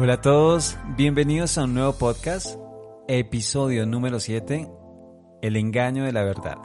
Hola 0.00 0.12
a 0.12 0.20
todos, 0.20 0.78
bienvenidos 0.96 1.58
a 1.58 1.64
un 1.64 1.74
nuevo 1.74 1.92
podcast, 1.92 2.56
episodio 3.08 3.84
número 3.84 4.20
7, 4.20 4.70
El 5.42 5.56
engaño 5.56 6.04
de 6.04 6.12
la 6.12 6.22
verdad. 6.22 6.56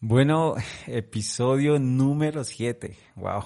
Bueno, 0.00 0.56
episodio 0.86 1.78
número 1.78 2.44
7, 2.44 2.94
wow. 3.14 3.44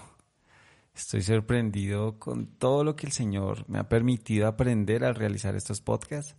Estoy 0.93 1.23
sorprendido 1.23 2.19
con 2.19 2.49
todo 2.59 2.83
lo 2.83 2.97
que 2.97 3.07
el 3.07 3.13
Señor 3.13 3.65
me 3.69 3.79
ha 3.79 3.89
permitido 3.89 4.49
aprender 4.49 5.05
al 5.05 5.15
realizar 5.15 5.55
estos 5.55 5.81
podcasts 5.81 6.35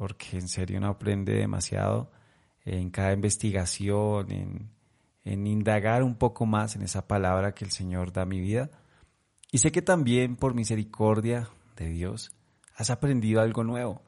porque 0.00 0.38
en 0.38 0.48
serio 0.48 0.78
uno 0.78 0.88
aprende 0.88 1.34
demasiado 1.34 2.10
en 2.64 2.88
cada 2.88 3.12
investigación, 3.12 4.32
en, 4.32 5.46
indagar 5.46 6.02
un 6.02 6.14
poco 6.14 6.46
más 6.46 6.74
en 6.74 6.80
esa 6.80 7.06
palabra 7.06 7.52
que 7.52 7.66
el 7.66 7.70
Señor 7.70 8.10
da 8.10 8.22
a 8.22 8.24
mi 8.24 8.40
vida. 8.40 8.70
Y 9.52 9.58
sé 9.58 9.70
que 9.72 9.82
también 9.82 10.36
por 10.36 10.54
misericordia 10.54 11.50
de 11.76 11.90
Dios 11.90 12.32
has 12.74 12.88
aprendido 12.88 13.42
algo 13.42 13.62
nuevo. 13.62 14.00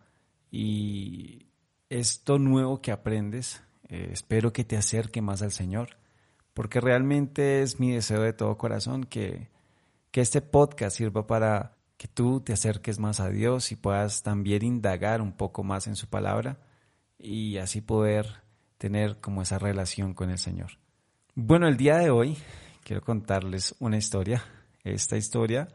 Y 0.51 1.49
esto 1.91 2.39
nuevo 2.39 2.81
que 2.81 2.91
aprendes, 2.91 3.63
eh, 3.91 4.09
espero 4.13 4.51
que 4.51 4.65
te 4.65 4.79
acerque 4.79 5.21
más 5.21 5.43
al 5.43 5.53
Señor, 5.53 5.99
porque 6.55 6.81
realmente 6.81 7.61
es 7.61 7.81
mi 7.81 7.91
deseo 7.91 8.23
de 8.23 8.33
todo 8.33 8.57
corazón 8.57 9.05
que, 9.05 9.51
que 10.11 10.23
este 10.23 10.41
podcast 10.41 10.97
sirva 10.97 11.27
para 11.27 11.77
que 12.03 12.09
tú 12.09 12.41
te 12.41 12.53
acerques 12.53 12.99
más 12.99 13.21
a 13.21 13.29
Dios 13.29 13.71
y 13.71 13.77
puedas 13.77 14.25
también 14.25 14.65
indagar 14.65 15.23
un 15.23 15.31
poco 15.31 15.63
más 15.63 15.87
en 15.87 15.95
su 15.95 16.09
palabra 16.09 16.59
y 17.17 17.59
así 17.59 17.81
poder 17.81 18.43
tener 18.77 19.21
como 19.21 19.41
esa 19.41 19.61
relación 19.61 20.13
con 20.13 20.29
el 20.29 20.39
Señor. 20.39 20.73
Bueno, 21.37 21.69
el 21.69 21.77
día 21.77 21.99
de 21.99 22.11
hoy 22.11 22.37
quiero 22.83 23.03
contarles 23.03 23.77
una 23.79 23.99
historia. 23.99 24.43
Esta 24.83 25.17
historia 25.17 25.69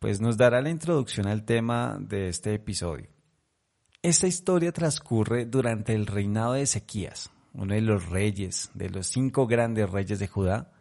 pues 0.00 0.20
nos 0.20 0.36
dará 0.36 0.60
la 0.62 0.70
introducción 0.70 1.28
al 1.28 1.44
tema 1.44 1.96
de 2.00 2.26
este 2.26 2.54
episodio. 2.54 3.06
Esta 4.02 4.26
historia 4.26 4.72
transcurre 4.72 5.46
durante 5.46 5.94
el 5.94 6.08
reinado 6.08 6.54
de 6.54 6.62
Ezequías, 6.62 7.30
uno 7.52 7.72
de 7.74 7.82
los 7.82 8.08
reyes, 8.08 8.72
de 8.74 8.90
los 8.90 9.06
cinco 9.06 9.46
grandes 9.46 9.88
reyes 9.88 10.18
de 10.18 10.26
Judá, 10.26 10.72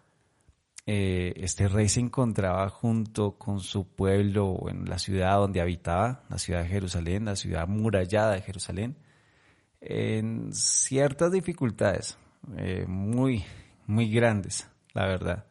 eh, 0.85 1.33
este 1.37 1.67
rey 1.67 1.87
se 1.89 1.99
encontraba 1.99 2.67
junto 2.69 3.37
con 3.37 3.59
su 3.59 3.87
pueblo 3.87 4.65
en 4.67 4.85
la 4.89 4.97
ciudad 4.97 5.37
donde 5.37 5.61
habitaba, 5.61 6.23
la 6.29 6.37
ciudad 6.37 6.63
de 6.63 6.69
Jerusalén, 6.69 7.25
la 7.25 7.35
ciudad 7.35 7.67
murallada 7.67 8.33
de 8.33 8.41
Jerusalén, 8.41 8.97
en 9.79 10.53
ciertas 10.53 11.31
dificultades 11.31 12.17
eh, 12.57 12.85
muy, 12.87 13.43
muy 13.85 14.11
grandes, 14.11 14.67
la 14.93 15.05
verdad. 15.05 15.45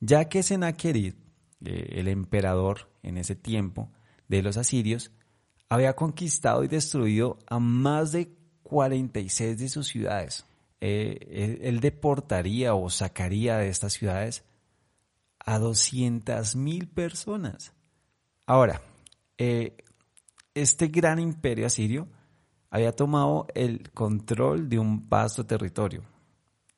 Ya 0.00 0.28
que 0.28 0.42
Sennacherib, 0.42 1.14
eh, 1.64 1.88
el 1.92 2.08
emperador 2.08 2.90
en 3.02 3.18
ese 3.18 3.36
tiempo 3.36 3.90
de 4.28 4.42
los 4.42 4.56
asirios, 4.56 5.12
había 5.68 5.94
conquistado 5.94 6.64
y 6.64 6.68
destruido 6.68 7.38
a 7.46 7.60
más 7.60 8.12
de 8.12 8.32
46 8.64 9.58
de 9.58 9.68
sus 9.68 9.86
ciudades. 9.86 10.44
Él, 10.80 11.80
deportaría 11.80 12.74
o 12.74 12.88
sacaría 12.90 13.58
de 13.58 13.68
estas 13.68 13.92
ciudades 13.92 14.44
a 15.38 15.58
200 15.58 16.56
mil 16.56 16.88
personas. 16.88 17.72
Ahora, 18.46 18.80
eh, 19.38 19.76
este 20.54 20.88
gran 20.88 21.18
imperio 21.18 21.66
asirio 21.66 22.08
había 22.70 22.92
tomado 22.92 23.46
el 23.54 23.90
control 23.92 24.68
de 24.68 24.78
un 24.78 25.08
vasto 25.08 25.44
territorio 25.46 26.02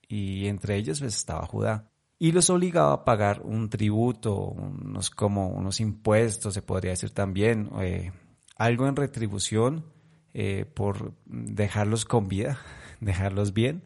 y 0.08 0.46
entre 0.46 0.76
ellos 0.76 1.00
pues, 1.00 1.16
estaba 1.16 1.46
Judá 1.46 1.90
y 2.18 2.30
los 2.30 2.50
obligaba 2.50 2.92
a 2.92 3.04
pagar 3.04 3.42
un 3.42 3.68
tributo, 3.68 4.36
unos 4.36 5.10
como 5.10 5.48
unos 5.48 5.80
impuestos, 5.80 6.54
se 6.54 6.62
podría 6.62 6.92
decir 6.92 7.10
también, 7.10 7.68
eh, 7.80 8.12
algo 8.56 8.86
en 8.86 8.94
retribución 8.94 9.84
eh, 10.32 10.64
por 10.72 11.14
dejarlos 11.26 12.04
con 12.04 12.28
vida, 12.28 12.60
dejarlos 13.00 13.52
bien. 13.52 13.82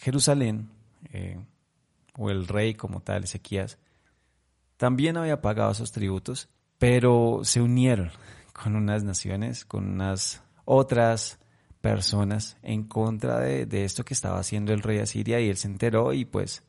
Jerusalén, 0.00 0.70
o 2.16 2.30
el 2.30 2.48
rey 2.48 2.74
como 2.74 3.00
tal, 3.00 3.24
Ezequías, 3.24 3.78
también 4.78 5.18
había 5.18 5.42
pagado 5.42 5.72
esos 5.72 5.92
tributos, 5.92 6.48
pero 6.78 7.40
se 7.42 7.60
unieron 7.60 8.10
con 8.54 8.76
unas 8.76 9.04
naciones, 9.04 9.66
con 9.66 9.86
unas 9.86 10.42
otras 10.64 11.38
personas 11.82 12.56
en 12.62 12.84
contra 12.84 13.40
de, 13.40 13.84
esto 13.84 14.04
que 14.04 14.14
estaba 14.14 14.38
haciendo 14.38 14.72
el 14.72 14.82
rey 14.82 14.96
de 14.96 15.02
Asiria 15.02 15.40
y 15.40 15.50
él 15.50 15.56
se 15.58 15.68
enteró 15.68 16.14
y 16.14 16.24
pues 16.24 16.62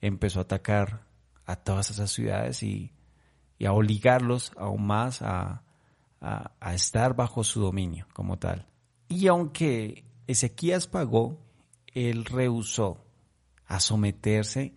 empezó 0.00 0.38
a 0.38 0.42
atacar 0.42 1.02
a 1.44 1.56
todas 1.56 1.90
esas 1.90 2.10
ciudades 2.12 2.62
y, 2.62 2.92
a 3.64 3.72
obligarlos 3.72 4.52
aún 4.56 4.86
más 4.86 5.22
a, 5.22 5.62
a, 6.20 6.74
estar 6.74 7.16
bajo 7.16 7.42
su 7.42 7.60
dominio 7.60 8.06
como 8.12 8.38
tal. 8.38 8.66
Y 9.08 9.28
aunque 9.28 10.04
Ezequías 10.26 10.86
pagó, 10.86 11.38
él 11.96 12.26
rehusó 12.26 13.02
a 13.64 13.80
someterse 13.80 14.74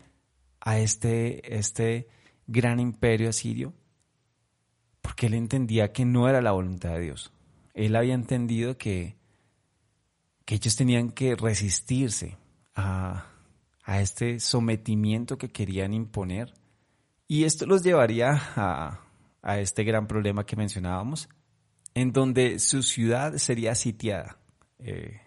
a 0.61 0.79
este, 0.79 1.57
este 1.57 2.07
gran 2.47 2.79
imperio 2.79 3.29
asirio? 3.29 3.73
Porque 5.01 5.27
él 5.27 5.33
entendía 5.33 5.91
que 5.91 6.05
no 6.05 6.29
era 6.29 6.41
la 6.41 6.51
voluntad 6.51 6.91
de 6.91 7.01
Dios. 7.01 7.33
Él 7.73 7.97
había 7.97 8.13
entendido 8.13 8.77
que, 8.77 9.17
que 10.45 10.55
ellos 10.55 10.77
tenían 10.77 11.11
que 11.11 11.35
resistirse 11.35 12.37
a, 12.73 13.27
a 13.83 14.01
este 14.01 14.39
sometimiento 14.39 15.37
que 15.37 15.51
querían 15.51 15.93
imponer. 15.93 16.53
Y 17.27 17.43
esto 17.43 17.65
los 17.65 17.83
llevaría 17.83 18.31
a, 18.55 19.01
a 19.41 19.59
este 19.59 19.83
gran 19.83 20.07
problema 20.07 20.45
que 20.45 20.55
mencionábamos, 20.55 21.27
en 21.93 22.13
donde 22.13 22.59
su 22.59 22.81
ciudad 22.81 23.35
sería 23.35 23.75
sitiada. 23.75 24.37
Eh, 24.79 25.19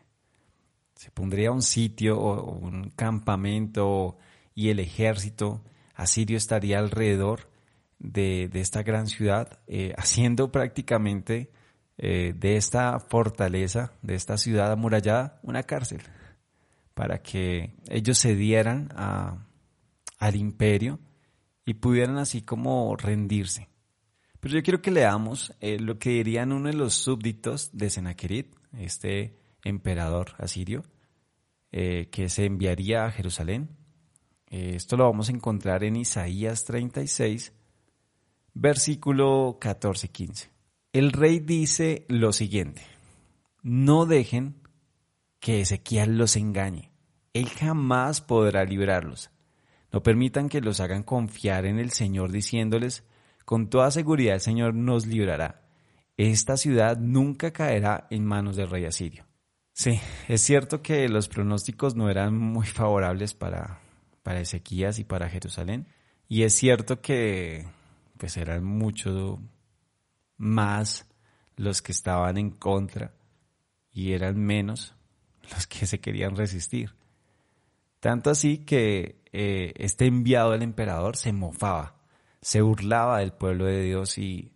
se 1.03 1.11
pondría 1.11 1.51
un 1.51 1.63
sitio 1.63 2.17
o 2.17 2.53
un 2.53 2.91
campamento 2.91 4.19
y 4.55 4.69
el 4.69 4.79
ejército 4.79 5.61
Asirio 5.97 6.37
estaría 6.37 6.79
alrededor 6.79 7.51
de, 7.99 8.49
esta 8.55 8.85
gran 8.85 9.09
ciudad, 9.09 9.59
eh, 9.67 9.95
haciendo 9.99 10.53
prácticamente 10.53 11.51
eh, 11.99 12.35
de 12.37 12.57
esta 12.57 13.01
fortaleza, 13.01 13.95
de 14.01 14.15
esta 14.15 14.39
ciudad 14.39 14.71
amurallada, 14.71 15.41
una 15.43 15.65
cárcel, 15.65 16.03
para 16.95 17.21
que 17.21 17.75
ellos 17.89 18.17
se 18.19 18.37
dieran 18.37 18.89
al 18.95 20.37
imperio 20.37 21.01
y 21.67 21.75
pudieran 21.75 22.19
así 22.19 22.43
como 22.43 22.95
rendirse. 22.95 23.69
Pero 24.39 24.55
yo 24.55 24.63
quiero 24.63 24.81
que 24.81 24.93
leamos 24.93 25.53
eh, 25.59 25.81
lo 25.81 25.99
que 25.99 26.11
dirían 26.11 26.53
uno 26.53 26.69
de 26.69 26.77
los 26.77 26.95
súbditos 26.95 27.71
de 27.73 27.91
Sennacherib, 27.91 28.55
este 28.79 29.42
emperador 29.63 30.35
asirio, 30.39 30.83
que 31.71 32.29
se 32.29 32.45
enviaría 32.45 33.07
a 33.07 33.11
Jerusalén 33.11 33.71
eh, 34.53 34.75
esto 34.75 34.99
lo 34.99 35.05
vamos 35.05 35.31
a 35.31 35.33
encontrar 35.33 35.83
en 35.83 35.97
Isaías 35.97 36.65
36, 36.67 37.55
versículo 38.53 39.59
14-15. 39.59 40.51
El 40.93 41.11
rey 41.11 41.41
dice 41.41 42.05
lo 42.09 42.35
siguiente, 42.35 42.83
no 43.63 44.05
dejen 44.05 44.61
que 45.41 45.63
Ezequiel 45.63 46.19
los 46.19 46.37
engañe, 46.37 46.93
él 47.33 47.49
jamás 47.49 48.21
podrá 48.21 48.65
librarlos. 48.65 49.31
No 49.91 50.03
permitan 50.03 50.51
que 50.51 50.61
los 50.61 50.81
hagan 50.81 51.03
confiar 51.03 51.65
en 51.65 51.79
el 51.79 51.91
Señor 51.91 52.31
diciéndoles, 52.31 53.05
con 53.47 53.71
toda 53.71 53.91
seguridad 53.91 54.35
el 54.35 54.41
Señor 54.43 54.75
nos 54.75 55.07
librará. 55.07 55.63
Esta 56.19 56.59
ciudad 56.59 56.99
nunca 56.99 57.55
caerá 57.55 58.07
en 58.11 58.27
manos 58.27 58.57
del 58.57 58.69
rey 58.69 58.85
asirio. 58.85 59.25
Sí, 59.73 60.01
es 60.29 60.43
cierto 60.43 60.83
que 60.83 61.09
los 61.09 61.29
pronósticos 61.29 61.97
no 61.97 62.11
eran 62.11 62.37
muy 62.37 62.67
favorables 62.67 63.35
para, 63.35 63.81
para 64.23 64.41
Ezequías 64.41 64.99
y 64.99 65.05
para 65.05 65.29
Jerusalén. 65.29 65.87
Y 66.29 66.43
es 66.43 66.55
cierto 66.55 67.01
que 67.01 67.67
pues 68.19 68.37
eran 68.37 68.65
mucho 68.65 69.41
más 70.37 71.09
los 71.57 71.83
que 71.83 71.93
estaban 71.93 72.39
en 72.39 72.51
contra 72.51 73.15
y 73.93 74.13
eran 74.13 74.39
menos 74.39 74.95
los 75.51 75.67
que 75.67 75.87
se 75.87 76.01
querían 76.01 76.37
resistir. 76.37 76.95
Tanto 78.01 78.31
así 78.31 78.59
que 78.59 79.23
eh, 79.33 79.73
este 79.77 80.07
enviado 80.07 80.51
del 80.53 80.63
emperador 80.63 81.17
se 81.17 81.33
mofaba, 81.33 81.97
se 82.41 82.61
burlaba 82.61 83.21
del 83.21 83.33
pueblo 83.33 83.65
de 83.65 83.83
Dios 83.83 84.19
y, 84.19 84.53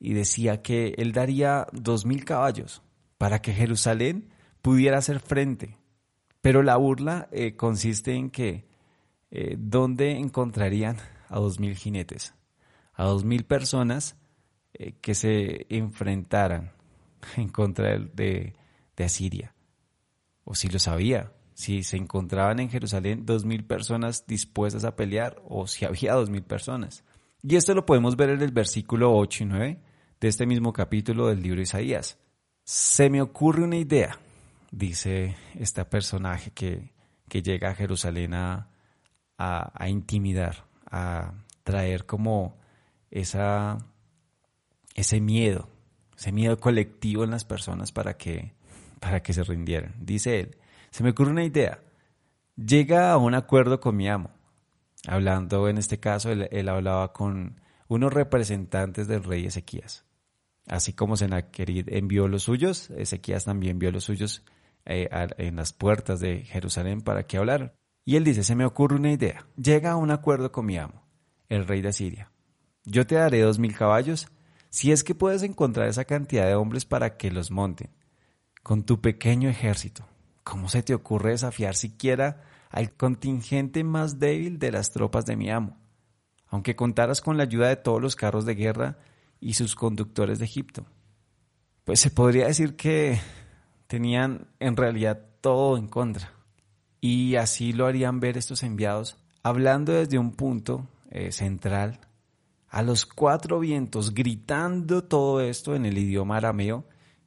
y 0.00 0.14
decía 0.14 0.62
que 0.62 0.94
él 0.98 1.12
daría 1.12 1.66
dos 1.72 2.06
mil 2.06 2.24
caballos 2.24 2.82
para 3.18 3.40
que 3.40 3.52
Jerusalén 3.52 4.32
pudiera 4.68 4.98
hacer 4.98 5.20
frente. 5.20 5.78
Pero 6.42 6.62
la 6.62 6.76
burla 6.76 7.26
eh, 7.32 7.56
consiste 7.56 8.12
en 8.12 8.28
que 8.28 8.68
eh, 9.30 9.56
¿dónde 9.58 10.10
encontrarían 10.10 10.98
a 11.30 11.38
dos 11.38 11.58
mil 11.58 11.74
jinetes? 11.74 12.34
A 12.92 13.04
dos 13.04 13.24
mil 13.24 13.46
personas 13.46 14.18
eh, 14.74 14.92
que 15.00 15.14
se 15.14 15.64
enfrentaran 15.70 16.72
en 17.38 17.48
contra 17.48 17.98
de, 17.98 18.52
Asiria. 19.02 19.54
o 20.44 20.54
si 20.54 20.68
lo 20.68 20.78
sabía, 20.78 21.32
si 21.54 21.82
se 21.82 21.96
encontraban 21.96 22.60
en 22.60 22.68
Jerusalén 22.68 23.24
dos 23.24 23.46
mil 23.46 23.64
personas 23.64 24.26
dispuestas 24.26 24.84
a 24.84 24.96
pelear 24.96 25.40
o 25.48 25.66
si 25.66 25.86
había 25.86 26.12
dos 26.12 26.28
mil 26.28 26.42
personas. 26.42 27.04
Y 27.42 27.56
esto 27.56 27.72
lo 27.72 27.86
podemos 27.86 28.16
ver 28.16 28.28
en 28.28 28.42
el 28.42 28.52
versículo 28.52 29.16
8 29.16 29.44
y 29.44 29.46
9 29.46 29.80
de 30.20 30.28
este 30.28 30.44
mismo 30.44 30.74
capítulo 30.74 31.28
del 31.28 31.40
libro 31.40 31.56
de 31.56 31.62
Isaías. 31.62 32.18
Se 32.64 33.08
me 33.08 33.22
ocurre 33.22 33.62
una 33.62 33.78
idea, 33.78 34.18
dice 34.70 35.36
este 35.54 35.84
personaje 35.84 36.50
que, 36.50 36.92
que 37.28 37.42
llega 37.42 37.70
a 37.70 37.74
Jerusalén 37.74 38.34
a, 38.34 38.68
a, 39.38 39.88
intimidar, 39.88 40.64
a 40.90 41.32
traer 41.62 42.06
como 42.06 42.58
esa, 43.10 43.78
ese 44.94 45.20
miedo, 45.20 45.68
ese 46.16 46.32
miedo 46.32 46.58
colectivo 46.58 47.24
en 47.24 47.30
las 47.30 47.44
personas 47.44 47.92
para 47.92 48.16
que, 48.16 48.54
para 49.00 49.22
que 49.22 49.32
se 49.32 49.44
rindieran. 49.44 49.94
Dice 50.00 50.40
él, 50.40 50.56
se 50.90 51.04
me 51.04 51.10
ocurre 51.10 51.30
una 51.30 51.44
idea, 51.44 51.80
llega 52.56 53.12
a 53.12 53.16
un 53.16 53.34
acuerdo 53.34 53.80
con 53.80 53.96
mi 53.96 54.08
amo. 54.08 54.30
Hablando 55.06 55.68
en 55.68 55.78
este 55.78 56.00
caso, 56.00 56.30
él, 56.32 56.68
hablaba 56.68 57.12
con 57.12 57.60
unos 57.86 58.12
representantes 58.12 59.06
del 59.06 59.22
rey 59.22 59.46
Ezequías. 59.46 60.04
Así 60.66 60.92
como 60.92 61.16
Senaquerid 61.16 61.88
envió 61.88 62.28
los 62.28 62.42
suyos, 62.42 62.90
Ezequías 62.90 63.44
también 63.44 63.72
envió 63.72 63.90
los 63.92 64.04
suyos 64.04 64.42
eh, 64.88 65.08
en 65.36 65.56
las 65.56 65.72
puertas 65.72 66.18
de 66.18 66.44
Jerusalén 66.44 67.02
para 67.02 67.24
que 67.24 67.36
hablaran. 67.36 67.72
Y 68.04 68.16
él 68.16 68.24
dice, 68.24 68.42
se 68.42 68.54
me 68.54 68.64
ocurre 68.64 68.96
una 68.96 69.12
idea. 69.12 69.46
Llega 69.56 69.92
a 69.92 69.96
un 69.96 70.10
acuerdo 70.10 70.50
con 70.50 70.64
mi 70.64 70.78
amo, 70.78 71.06
el 71.50 71.66
rey 71.66 71.82
de 71.82 71.92
Siria. 71.92 72.32
Yo 72.84 73.06
te 73.06 73.16
daré 73.16 73.42
dos 73.42 73.58
mil 73.58 73.76
caballos, 73.76 74.28
si 74.70 74.90
es 74.90 75.04
que 75.04 75.14
puedes 75.14 75.42
encontrar 75.42 75.88
esa 75.88 76.06
cantidad 76.06 76.46
de 76.46 76.54
hombres 76.54 76.86
para 76.86 77.18
que 77.18 77.30
los 77.30 77.50
monten, 77.50 77.90
con 78.62 78.82
tu 78.82 79.02
pequeño 79.02 79.50
ejército. 79.50 80.08
¿Cómo 80.42 80.70
se 80.70 80.82
te 80.82 80.94
ocurre 80.94 81.32
desafiar 81.32 81.74
siquiera 81.74 82.40
al 82.70 82.92
contingente 82.92 83.84
más 83.84 84.18
débil 84.18 84.58
de 84.58 84.72
las 84.72 84.90
tropas 84.90 85.26
de 85.26 85.36
mi 85.36 85.50
amo? 85.50 85.76
Aunque 86.46 86.76
contaras 86.76 87.20
con 87.20 87.36
la 87.36 87.42
ayuda 87.42 87.68
de 87.68 87.76
todos 87.76 88.00
los 88.00 88.16
carros 88.16 88.46
de 88.46 88.54
guerra 88.54 88.96
y 89.38 89.52
sus 89.52 89.74
conductores 89.74 90.38
de 90.38 90.46
Egipto. 90.46 90.86
Pues 91.84 92.00
se 92.00 92.10
podría 92.10 92.46
decir 92.46 92.74
que 92.74 93.20
tenían 93.88 94.46
en 94.60 94.76
realidad 94.76 95.26
todo 95.40 95.76
en 95.76 95.88
contra. 95.88 96.32
Y 97.00 97.34
así 97.34 97.72
lo 97.72 97.86
harían 97.86 98.20
ver 98.20 98.36
estos 98.36 98.62
enviados, 98.62 99.16
hablando 99.42 99.92
desde 99.92 100.18
un 100.18 100.32
punto 100.32 100.86
eh, 101.10 101.32
central, 101.32 102.00
a 102.68 102.82
los 102.82 103.06
cuatro 103.06 103.58
vientos, 103.58 104.14
gritando 104.14 105.02
todo 105.02 105.40
esto 105.40 105.74
en 105.74 105.86
el 105.86 105.98
idioma 105.98 106.36
arameo, 106.36 106.84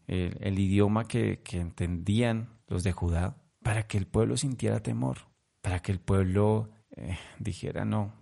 el, 0.08 0.60
idioma 0.60 1.08
que, 1.08 1.42
entendían 1.54 2.50
los 2.68 2.84
de 2.84 2.92
Judá, 2.92 3.38
para 3.64 3.88
que 3.88 3.98
el 3.98 4.08
pueblo 4.08 4.36
sintiera 4.36 4.82
temor, 4.82 5.20
para 5.62 5.82
que 5.82 5.94
el 5.94 6.00
pueblo 6.00 6.70
eh, 6.96 7.18
dijera 7.40 7.86
no, 7.86 8.14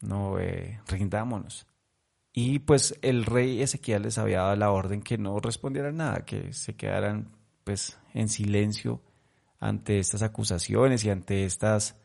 no, 0.00 0.38
eh, 0.38 0.80
rindámonos. 0.86 1.66
Y 2.32 2.60
pues 2.60 2.98
el 3.02 3.24
rey 3.24 3.60
Ezequiel 3.60 4.02
les 4.02 4.18
había 4.18 4.42
dado 4.42 4.56
la 4.56 4.70
orden 4.70 5.02
que 5.02 5.18
no 5.18 5.40
respondieran 5.40 5.96
nada, 5.96 6.24
que 6.24 6.52
se 6.52 6.76
quedaran 6.76 7.35
pues 7.66 7.98
en 8.14 8.28
silencio 8.28 9.02
ante 9.58 9.98
estas 9.98 10.22
acusaciones 10.22 11.04
y 11.04 11.10
ante 11.10 11.44
estas 11.44 11.96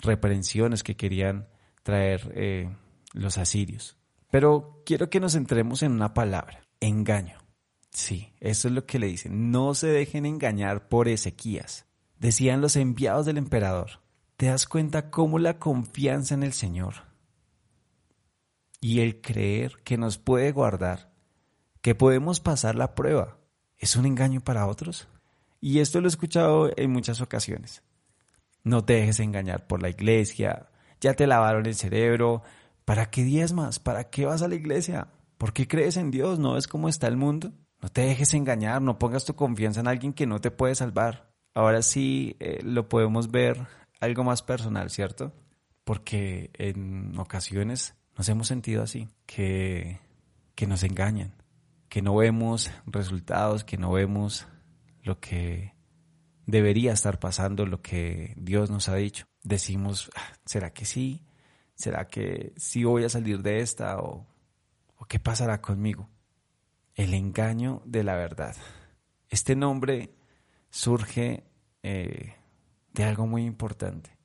reprensiones 0.00 0.84
que 0.84 0.96
querían 0.96 1.48
traer 1.82 2.30
eh, 2.36 2.70
los 3.14 3.36
asirios. 3.36 3.98
Pero 4.30 4.80
quiero 4.86 5.10
que 5.10 5.18
nos 5.18 5.32
centremos 5.32 5.82
en 5.82 5.90
una 5.90 6.14
palabra, 6.14 6.60
engaño. 6.78 7.40
Sí, 7.90 8.32
eso 8.38 8.68
es 8.68 8.74
lo 8.74 8.86
que 8.86 9.00
le 9.00 9.08
dicen. 9.08 9.50
No 9.50 9.74
se 9.74 9.88
dejen 9.88 10.24
engañar 10.24 10.88
por 10.88 11.08
Ezequías. 11.08 11.86
Decían 12.20 12.60
los 12.60 12.76
enviados 12.76 13.26
del 13.26 13.38
emperador. 13.38 14.02
¿Te 14.36 14.46
das 14.46 14.68
cuenta 14.68 15.10
cómo 15.10 15.40
la 15.40 15.58
confianza 15.58 16.34
en 16.34 16.44
el 16.44 16.52
Señor 16.52 16.94
y 18.80 19.00
el 19.00 19.20
creer 19.20 19.78
que 19.82 19.98
nos 19.98 20.16
puede 20.16 20.52
guardar, 20.52 21.10
que 21.80 21.96
podemos 21.96 22.38
pasar 22.38 22.76
la 22.76 22.94
prueba, 22.94 23.37
es 23.78 23.96
un 23.96 24.06
engaño 24.06 24.40
para 24.40 24.66
otros? 24.66 25.08
Y 25.60 25.80
esto 25.80 26.00
lo 26.00 26.06
he 26.06 26.08
escuchado 26.08 26.70
en 26.76 26.90
muchas 26.92 27.20
ocasiones. 27.20 27.82
No 28.64 28.84
te 28.84 28.94
dejes 28.94 29.20
engañar 29.20 29.66
por 29.66 29.82
la 29.82 29.88
iglesia, 29.88 30.68
ya 31.00 31.14
te 31.14 31.26
lavaron 31.26 31.66
el 31.66 31.74
cerebro, 31.74 32.42
¿para 32.84 33.10
qué 33.10 33.22
diezmas? 33.22 33.78
¿Para 33.78 34.10
qué 34.10 34.26
vas 34.26 34.42
a 34.42 34.48
la 34.48 34.54
iglesia? 34.54 35.08
¿Por 35.36 35.52
qué 35.52 35.68
crees 35.68 35.96
en 35.96 36.10
Dios? 36.10 36.38
¿No 36.38 36.54
ves 36.54 36.66
cómo 36.66 36.88
está 36.88 37.06
el 37.06 37.16
mundo? 37.16 37.52
No 37.80 37.88
te 37.88 38.02
dejes 38.02 38.34
engañar, 38.34 38.82
no 38.82 38.98
pongas 38.98 39.24
tu 39.24 39.34
confianza 39.34 39.80
en 39.80 39.88
alguien 39.88 40.12
que 40.12 40.26
no 40.26 40.40
te 40.40 40.50
puede 40.50 40.74
salvar. 40.74 41.30
Ahora 41.54 41.82
sí 41.82 42.36
eh, 42.40 42.60
lo 42.62 42.88
podemos 42.88 43.30
ver 43.30 43.66
algo 44.00 44.24
más 44.24 44.42
personal, 44.42 44.90
¿cierto? 44.90 45.32
Porque 45.84 46.50
en 46.54 47.18
ocasiones 47.18 47.94
nos 48.16 48.28
hemos 48.28 48.48
sentido 48.48 48.82
así, 48.82 49.08
que, 49.26 50.00
que 50.56 50.66
nos 50.66 50.82
engañan, 50.82 51.32
que 51.88 52.02
no 52.02 52.16
vemos 52.16 52.70
resultados, 52.86 53.64
que 53.64 53.78
no 53.78 53.92
vemos 53.92 54.46
lo 55.02 55.20
que 55.20 55.74
debería 56.46 56.92
estar 56.92 57.18
pasando, 57.18 57.66
lo 57.66 57.82
que 57.82 58.34
Dios 58.36 58.70
nos 58.70 58.88
ha 58.88 58.94
dicho. 58.94 59.26
Decimos, 59.42 60.10
ah, 60.16 60.32
¿será 60.44 60.72
que 60.72 60.84
sí? 60.84 61.26
¿Será 61.74 62.08
que 62.08 62.52
sí 62.56 62.84
voy 62.84 63.04
a 63.04 63.08
salir 63.08 63.42
de 63.42 63.60
esta? 63.60 63.98
¿O, 63.98 64.26
qué 65.08 65.18
pasará 65.18 65.60
conmigo? 65.60 66.08
El 66.94 67.14
engaño 67.14 67.82
de 67.84 68.02
la 68.02 68.16
verdad. 68.16 68.56
Este 69.30 69.54
nombre 69.54 70.14
surge 70.70 71.44
eh, 71.82 72.34
de 72.92 73.04
algo 73.04 73.26
muy 73.26 73.44
importante. 73.44 74.18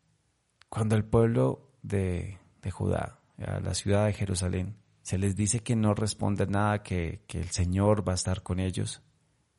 Cuando 0.67 0.95
el 0.95 1.05
pueblo 1.05 1.77
de, 1.83 2.39
Judá, 2.71 3.19
a 3.37 3.59
la 3.59 3.75
ciudad 3.75 4.07
de 4.07 4.13
Jerusalén, 4.13 4.77
se 5.03 5.17
les 5.17 5.35
dice 5.35 5.59
que 5.59 5.75
no 5.75 5.93
respondan 5.93 6.51
nada, 6.51 6.81
que, 6.81 7.21
que 7.27 7.39
el 7.39 7.49
Señor 7.49 8.07
va 8.07 8.13
a 8.13 8.15
estar 8.15 8.41
con 8.41 8.59
ellos, 8.59 9.03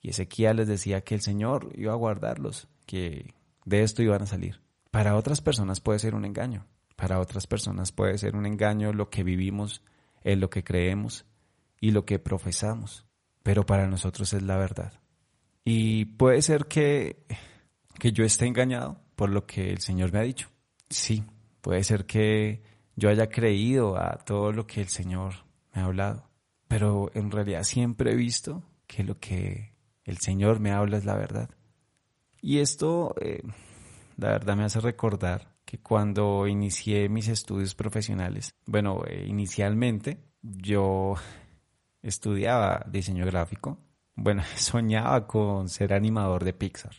y 0.05 0.11
Ezequiel 0.11 0.57
les 0.57 0.69
decía 0.69 1.03
que 1.03 1.15
el 1.15 1.23
Señor 1.23 1.71
iba 1.77 1.93
a 1.93 1.97
guardarlos, 1.97 2.69
que 2.85 3.35
de 3.65 3.83
esto 3.83 4.03
iban 4.03 4.21
a 4.21 4.27
salir. 4.27 4.61
Para 4.91 5.17
otras 5.17 5.41
personas 5.41 5.81
puede 5.81 5.99
ser 5.99 6.15
un 6.15 6.27
engaño. 6.27 6.67
Para 6.95 7.21
otras 7.21 7.47
personas 7.47 7.91
puede 7.91 8.19
ser 8.19 8.37
un 8.37 8.45
engaño 8.45 8.93
lo 8.93 9.09
que 9.09 9.25
vivimos, 9.25 9.83
en 10.23 10.41
lo 10.41 10.51
que 10.51 10.63
creemos 10.63 11.25
y 11.81 11.91
lo 11.91 12.05
que 12.05 12.19
profesamos. 12.19 13.07
Pero 13.43 13.65
para 13.65 13.87
nosotros 13.87 14.35
es 14.35 14.43
la 14.43 14.59
verdad. 14.59 14.93
Y 15.65 16.05
puede 16.05 16.43
ser 16.43 16.67
que, 16.67 17.25
que 17.99 18.13
yo 18.13 18.25
esté 18.25 18.47
engañado 18.47 19.01
por 19.17 19.31
lo 19.31 19.47
que 19.47 19.71
el 19.71 19.79
Señor 19.79 20.13
me 20.13 20.19
ha 20.19 20.23
dicho. 20.23 20.51
Sí, 20.91 21.25
puede 21.63 21.83
ser 21.83 22.05
que 22.05 22.63
yo 22.97 23.09
haya 23.09 23.29
creído 23.29 23.97
a 23.97 24.19
todo 24.19 24.53
lo 24.53 24.67
que 24.67 24.81
el 24.81 24.89
Señor 24.89 25.35
me 25.75 25.83
ha 25.83 25.87
hablado. 25.87 26.29
Pero 26.69 27.11
en 27.15 27.31
realidad 27.31 27.65
siempre 27.65 28.13
he 28.13 28.17
visto 28.17 28.63
que 28.87 29.05
lo 29.05 29.19
que 29.19 29.75
el 30.05 30.19
Señor 30.19 30.61
me 30.61 30.71
habla 30.71 30.99
es 30.99 31.05
la 31.05 31.17
verdad. 31.17 31.51
Y 32.41 32.59
esto, 32.59 33.15
eh, 33.21 33.43
la 34.17 34.31
verdad, 34.31 34.57
me 34.57 34.65
hace 34.65 34.81
recordar 34.81 35.55
que 35.65 35.79
cuando 35.79 36.47
inicié 36.47 37.09
mis 37.09 37.29
estudios 37.29 37.75
profesionales, 37.75 38.55
bueno, 38.67 39.03
eh, 39.07 39.25
inicialmente 39.27 40.19
yo 40.43 41.15
estudiaba 42.03 42.85
diseño 42.91 43.25
gráfico, 43.27 43.79
bueno, 44.15 44.43
soñaba 44.57 45.27
con 45.27 45.69
ser 45.69 45.95
animador 45.95 46.45
de 46.45 46.53
Pixar. 46.53 46.97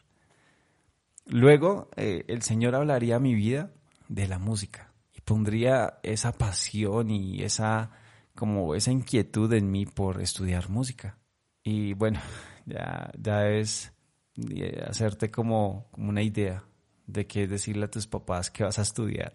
Luego, 1.27 1.89
eh, 1.95 2.23
el 2.27 2.41
Señor 2.41 2.75
hablaría 2.75 3.15
a 3.15 3.19
mi 3.19 3.33
vida 3.33 3.71
de 4.09 4.27
la 4.27 4.37
música 4.37 4.94
pondría 5.25 5.99
esa 6.03 6.31
pasión 6.31 7.09
y 7.09 7.41
esa 7.43 7.91
como 8.35 8.75
esa 8.75 8.91
inquietud 8.91 9.51
en 9.53 9.71
mí 9.71 9.85
por 9.85 10.21
estudiar 10.21 10.69
música. 10.69 11.17
Y 11.63 11.93
bueno, 11.93 12.19
ya, 12.65 13.11
ya 13.17 13.47
es 13.49 13.93
eh, 14.37 14.83
hacerte 14.87 15.31
como, 15.31 15.87
como 15.91 16.09
una 16.09 16.21
idea 16.21 16.63
de 17.07 17.27
qué 17.27 17.47
decirle 17.47 17.85
a 17.85 17.91
tus 17.91 18.07
papás 18.07 18.51
que 18.51 18.63
vas 18.63 18.79
a 18.79 18.83
estudiar 18.83 19.33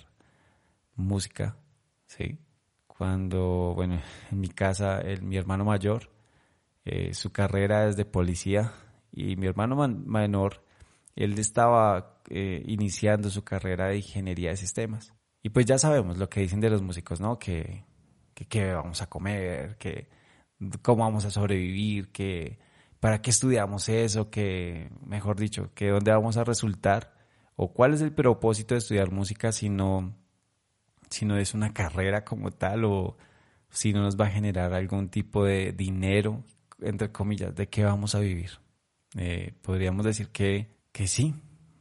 música, 0.97 1.57
¿sí? 2.07 2.39
Cuando, 2.87 3.73
bueno, 3.75 4.01
en 4.31 4.41
mi 4.41 4.49
casa, 4.49 5.01
el, 5.01 5.23
mi 5.23 5.37
hermano 5.37 5.65
mayor, 5.65 6.11
eh, 6.85 7.15
su 7.15 7.33
carrera 7.33 7.89
es 7.89 7.97
de 7.97 8.05
policía 8.05 8.73
y 9.13 9.37
mi 9.37 9.47
hermano 9.47 9.77
menor, 9.89 10.63
él 11.17 11.39
estaba 11.39 12.21
eh, 12.29 12.63
iniciando 12.67 13.31
su 13.31 13.43
carrera 13.45 13.89
de 13.89 13.97
ingeniería 13.97 14.51
de 14.51 14.57
sistemas. 14.57 15.15
Y 15.43 15.51
pues 15.51 15.67
ya 15.67 15.79
sabemos 15.79 16.19
lo 16.19 16.29
que 16.29 16.41
dicen 16.41 16.61
de 16.61 16.71
los 16.71 16.83
músicos, 16.83 17.21
¿no? 17.21 17.39
Que, 17.39 17.85
que 18.35 18.73
vamos 18.73 19.03
a 19.03 19.09
comer, 19.09 19.77
que 19.79 20.09
cómo 20.83 21.05
vamos 21.05 21.25
a 21.25 21.31
sobrevivir, 21.31 22.11
que 22.13 22.59
¿para 23.01 23.23
qué 23.23 23.31
estudiamos 23.31 23.89
eso? 23.89 24.31
Que, 24.31 24.91
mejor 25.05 25.39
dicho, 25.39 25.73
que 25.75 25.89
dónde 25.89 26.13
vamos 26.13 26.37
a 26.37 26.45
resultar 26.45 27.15
o 27.57 27.73
cuál 27.73 27.95
es 27.95 28.01
el 28.03 28.13
propósito 28.13 28.75
de 28.75 28.79
estudiar 28.79 29.11
música 29.11 29.53
si 29.53 29.69
no, 29.69 30.15
si 31.09 31.25
no 31.25 31.37
es 31.39 31.55
una 31.55 31.73
carrera 31.73 32.25
como 32.25 32.51
tal 32.51 32.85
o 32.85 33.17
si 33.71 33.93
no 33.93 34.03
nos 34.03 34.19
va 34.19 34.27
a 34.27 34.31
generar 34.31 34.75
algún 34.75 35.09
tipo 35.09 35.45
de 35.45 35.73
dinero, 35.73 36.43
entre 36.81 37.13
comillas, 37.13 37.55
de 37.55 37.69
qué 37.69 37.85
vamos 37.85 38.15
a 38.15 38.21
vivir. 38.21 38.51
Eh, 39.17 39.55
podríamos 39.63 40.05
decir 40.05 40.29
que, 40.29 40.71
que 40.93 41.07
sí, 41.07 41.35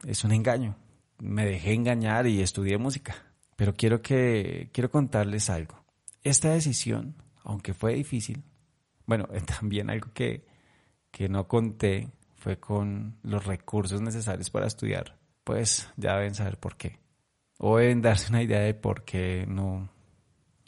es 0.06 0.24
un 0.24 0.32
engaño. 0.32 0.76
Me 1.18 1.44
dejé 1.44 1.74
engañar 1.74 2.26
y 2.26 2.40
estudié 2.40 2.78
música. 2.78 3.29
Pero 3.60 3.74
quiero 3.74 4.00
que 4.00 4.70
quiero 4.72 4.90
contarles 4.90 5.50
algo. 5.50 5.84
Esta 6.22 6.48
decisión, 6.48 7.14
aunque 7.44 7.74
fue 7.74 7.92
difícil, 7.92 8.42
bueno, 9.04 9.28
también 9.60 9.90
algo 9.90 10.14
que, 10.14 10.46
que 11.10 11.28
no 11.28 11.46
conté 11.46 12.08
fue 12.36 12.58
con 12.58 13.18
los 13.22 13.44
recursos 13.44 14.00
necesarios 14.00 14.48
para 14.48 14.66
estudiar. 14.66 15.18
Pues 15.44 15.92
ya 15.98 16.16
deben 16.16 16.34
saber 16.34 16.56
por 16.58 16.78
qué. 16.78 17.00
O 17.58 17.76
deben 17.76 18.00
darse 18.00 18.30
una 18.30 18.42
idea 18.42 18.60
de 18.60 18.72
por 18.72 19.04
qué 19.04 19.44
no, 19.46 19.90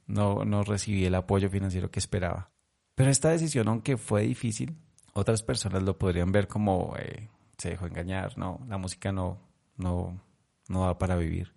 no, 0.07 0.45
no 0.45 0.63
recibí 0.63 1.07
el 1.07 1.15
apoyo 1.15 1.49
financiero 1.49 1.91
que 1.91 1.99
esperaba. 1.99 2.51
Pero 2.95 3.09
esta 3.09 3.31
decisión, 3.31 3.69
aunque 3.69 3.97
fue 3.97 4.25
difícil, 4.25 4.77
otras 5.15 5.43
personas 5.43 5.83
lo 5.83 5.97
podrían 5.97 6.31
ver 6.31 6.47
como 6.47 6.95
eh, 6.99 7.31
se 7.57 7.71
dejó 7.71 7.87
engañar, 7.87 8.37
no, 8.37 8.61
la 8.69 8.77
música 8.77 9.13
no, 9.13 9.41
no, 9.79 10.21
no 10.69 10.81
va 10.81 10.99
para 10.99 11.17
vivir. 11.17 11.55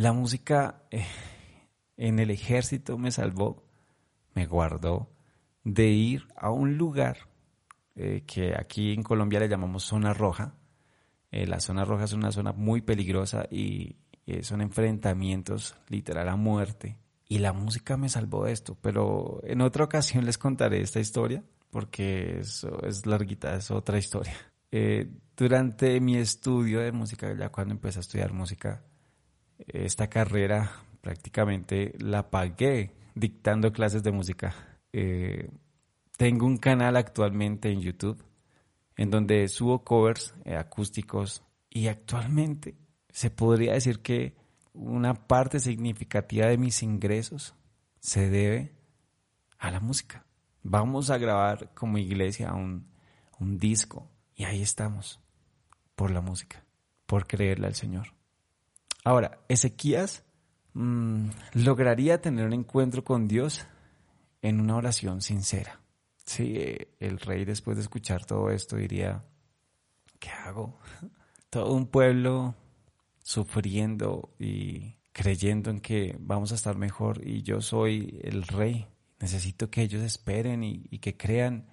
La 0.00 0.14
música 0.14 0.86
eh, 0.90 1.04
en 1.98 2.20
el 2.20 2.30
ejército 2.30 2.96
me 2.96 3.10
salvó, 3.10 3.62
me 4.34 4.46
guardó 4.46 5.10
de 5.62 5.88
ir 5.88 6.26
a 6.36 6.48
un 6.48 6.78
lugar 6.78 7.28
eh, 7.96 8.24
que 8.26 8.54
aquí 8.58 8.94
en 8.94 9.02
Colombia 9.02 9.40
le 9.40 9.48
llamamos 9.50 9.84
zona 9.84 10.14
roja. 10.14 10.54
la 11.30 11.60
zona 11.60 11.84
roja 11.84 12.04
es 12.04 12.14
una 12.14 12.32
zona 12.32 12.52
muy 12.52 12.80
peligrosa 12.80 13.46
y 13.50 13.96
son 14.40 14.62
enfrentamientos 14.62 15.76
literal 15.90 16.30
a 16.30 16.36
muerte 16.36 16.96
y 17.28 17.40
la 17.40 17.52
música 17.52 17.98
me 17.98 18.08
salvó 18.08 18.46
de 18.46 18.52
esto, 18.52 18.78
pero 18.80 19.42
en 19.44 19.60
otra 19.60 19.84
ocasión 19.84 20.24
les 20.24 20.38
contaré 20.38 20.80
esta 20.80 21.00
historia 21.00 21.44
porque 21.70 22.38
eso 22.38 22.82
es 22.84 23.04
larguita, 23.04 23.54
es 23.54 23.70
otra 23.70 23.98
historia. 23.98 24.32
Eh, 24.72 25.10
durante 25.36 26.00
mi 26.00 26.16
estudio 26.16 26.80
de 26.80 26.90
música, 26.90 27.36
ya 27.36 27.50
cuando 27.50 27.74
empecé 27.74 27.98
a 27.98 28.00
estudiar 28.00 28.32
música, 28.32 28.82
esta 29.66 30.08
carrera 30.08 30.72
prácticamente 31.00 31.94
la 31.98 32.30
pagué 32.30 32.92
dictando 33.14 33.72
clases 33.72 34.02
de 34.02 34.12
música. 34.12 34.54
Eh, 34.92 35.50
tengo 36.16 36.46
un 36.46 36.58
canal 36.58 36.96
actualmente 36.96 37.70
en 37.70 37.80
YouTube 37.80 38.22
en 38.96 39.10
donde 39.10 39.48
subo 39.48 39.82
covers 39.84 40.34
eh, 40.44 40.56
acústicos 40.56 41.42
y 41.70 41.86
actualmente 41.86 42.76
se 43.08 43.30
podría 43.30 43.72
decir 43.72 44.00
que 44.00 44.34
una 44.72 45.14
parte 45.14 45.58
significativa 45.58 46.46
de 46.46 46.58
mis 46.58 46.82
ingresos 46.82 47.54
se 48.00 48.28
debe 48.28 48.74
a 49.58 49.70
la 49.70 49.80
música. 49.80 50.26
Vamos 50.62 51.10
a 51.10 51.18
grabar 51.18 51.72
como 51.74 51.98
iglesia 51.98 52.52
un, 52.52 52.88
disco 53.40 54.10
y 54.34 54.44
ahí 54.44 54.60
estamos, 54.60 55.18
por 55.94 56.10
la 56.10 56.20
música, 56.20 56.62
por 57.06 57.26
creerle 57.26 57.68
al 57.68 57.74
Señor. 57.74 58.19
Ahora, 59.04 59.40
Ezequías 59.48 60.24
mm, 60.74 61.28
lograría 61.54 62.20
tener 62.20 62.46
un 62.46 62.52
encuentro 62.52 63.04
con 63.04 63.28
Dios 63.28 63.66
en 64.42 64.60
una 64.60 64.76
oración 64.76 65.20
sincera. 65.20 65.80
Sí, 66.24 66.56
el 67.00 67.18
rey 67.18 67.44
después 67.44 67.76
de 67.76 67.82
escuchar 67.82 68.24
todo 68.24 68.50
esto 68.50 68.76
diría, 68.76 69.24
¿qué 70.18 70.30
hago? 70.30 70.78
Todo 71.50 71.74
un 71.74 71.88
pueblo 71.88 72.54
sufriendo 73.24 74.32
y 74.38 74.94
creyendo 75.12 75.70
en 75.70 75.80
que 75.80 76.16
vamos 76.20 76.52
a 76.52 76.54
estar 76.54 76.76
mejor 76.76 77.26
y 77.26 77.42
yo 77.42 77.60
soy 77.60 78.20
el 78.22 78.44
rey. 78.44 78.86
Necesito 79.18 79.68
que 79.68 79.82
ellos 79.82 80.02
esperen 80.02 80.62
y, 80.62 80.98
que 80.98 81.16
crean 81.16 81.66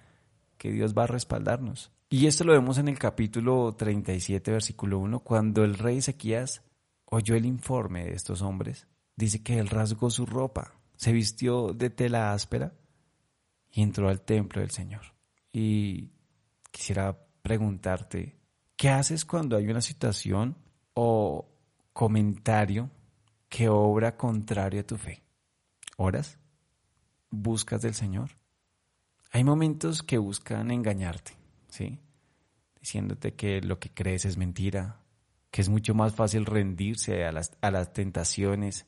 que 0.56 0.72
Dios 0.72 0.94
va 0.98 1.04
a 1.04 1.06
respaldarnos. 1.06 1.92
Y 2.10 2.26
esto 2.26 2.44
lo 2.44 2.52
vemos 2.52 2.78
en 2.78 2.88
el 2.88 2.98
capítulo 2.98 3.74
37, 3.76 4.50
versículo 4.50 4.98
1, 4.98 5.20
cuando 5.20 5.64
el 5.64 5.74
rey 5.74 5.98
Ezequías 5.98 6.62
oyó 7.10 7.34
el 7.34 7.46
informe 7.46 8.04
de 8.04 8.12
estos 8.12 8.42
hombres. 8.42 8.86
Dice 9.16 9.42
que 9.42 9.58
él 9.58 9.68
rasgó 9.68 10.10
su 10.10 10.26
ropa, 10.26 10.74
se 10.96 11.12
vistió 11.12 11.72
de 11.72 11.90
tela 11.90 12.32
áspera 12.32 12.74
y 13.70 13.82
entró 13.82 14.08
al 14.08 14.22
templo 14.22 14.60
del 14.60 14.70
Señor. 14.70 15.02
Y 15.52 16.10
quisiera 16.70 17.18
preguntarte, 17.42 18.38
¿qué 18.76 18.90
haces 18.90 19.24
cuando 19.24 19.56
hay 19.56 19.68
una 19.68 19.80
situación 19.80 20.56
o 20.94 21.48
comentario 21.98 22.90
que 23.48 23.68
obra 23.68 24.16
contrario 24.16 24.80
a 24.80 24.84
tu 24.84 24.96
fe. 24.96 25.24
¿Oras? 25.96 26.38
¿Buscas 27.30 27.82
del 27.82 27.94
Señor? 27.94 28.38
Hay 29.32 29.44
momentos 29.44 30.02
que 30.02 30.18
buscan 30.18 30.70
engañarte, 30.70 31.32
¿sí? 31.68 31.98
Diciéndote 32.80 33.34
que 33.34 33.60
lo 33.60 33.78
que 33.78 33.90
crees 33.90 34.24
es 34.24 34.36
mentira, 34.36 35.00
que 35.50 35.60
es 35.60 35.68
mucho 35.68 35.94
más 35.94 36.14
fácil 36.14 36.46
rendirse 36.46 37.24
a 37.24 37.32
las, 37.32 37.56
a 37.60 37.70
las 37.70 37.92
tentaciones, 37.92 38.86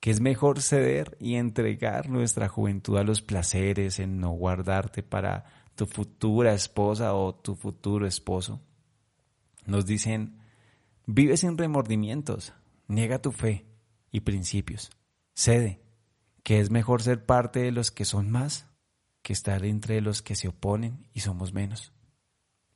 que 0.00 0.10
es 0.10 0.20
mejor 0.20 0.60
ceder 0.60 1.16
y 1.20 1.36
entregar 1.36 2.08
nuestra 2.08 2.48
juventud 2.48 2.98
a 2.98 3.04
los 3.04 3.22
placeres, 3.22 3.98
en 3.98 4.20
no 4.20 4.30
guardarte 4.30 5.02
para 5.02 5.44
tu 5.74 5.86
futura 5.86 6.52
esposa 6.54 7.14
o 7.14 7.34
tu 7.34 7.54
futuro 7.54 8.06
esposo. 8.06 8.60
Nos 9.64 9.86
dicen, 9.86 10.42
Vive 11.06 11.36
sin 11.36 11.58
remordimientos, 11.58 12.54
niega 12.86 13.20
tu 13.20 13.32
fe 13.32 13.66
y 14.12 14.20
principios. 14.20 14.90
Cede, 15.34 15.82
que 16.44 16.60
es 16.60 16.70
mejor 16.70 17.02
ser 17.02 17.26
parte 17.26 17.60
de 17.60 17.72
los 17.72 17.90
que 17.90 18.04
son 18.04 18.30
más 18.30 18.68
que 19.22 19.32
estar 19.32 19.64
entre 19.64 20.00
los 20.00 20.22
que 20.22 20.36
se 20.36 20.48
oponen 20.48 21.08
y 21.12 21.20
somos 21.20 21.52
menos. 21.52 21.92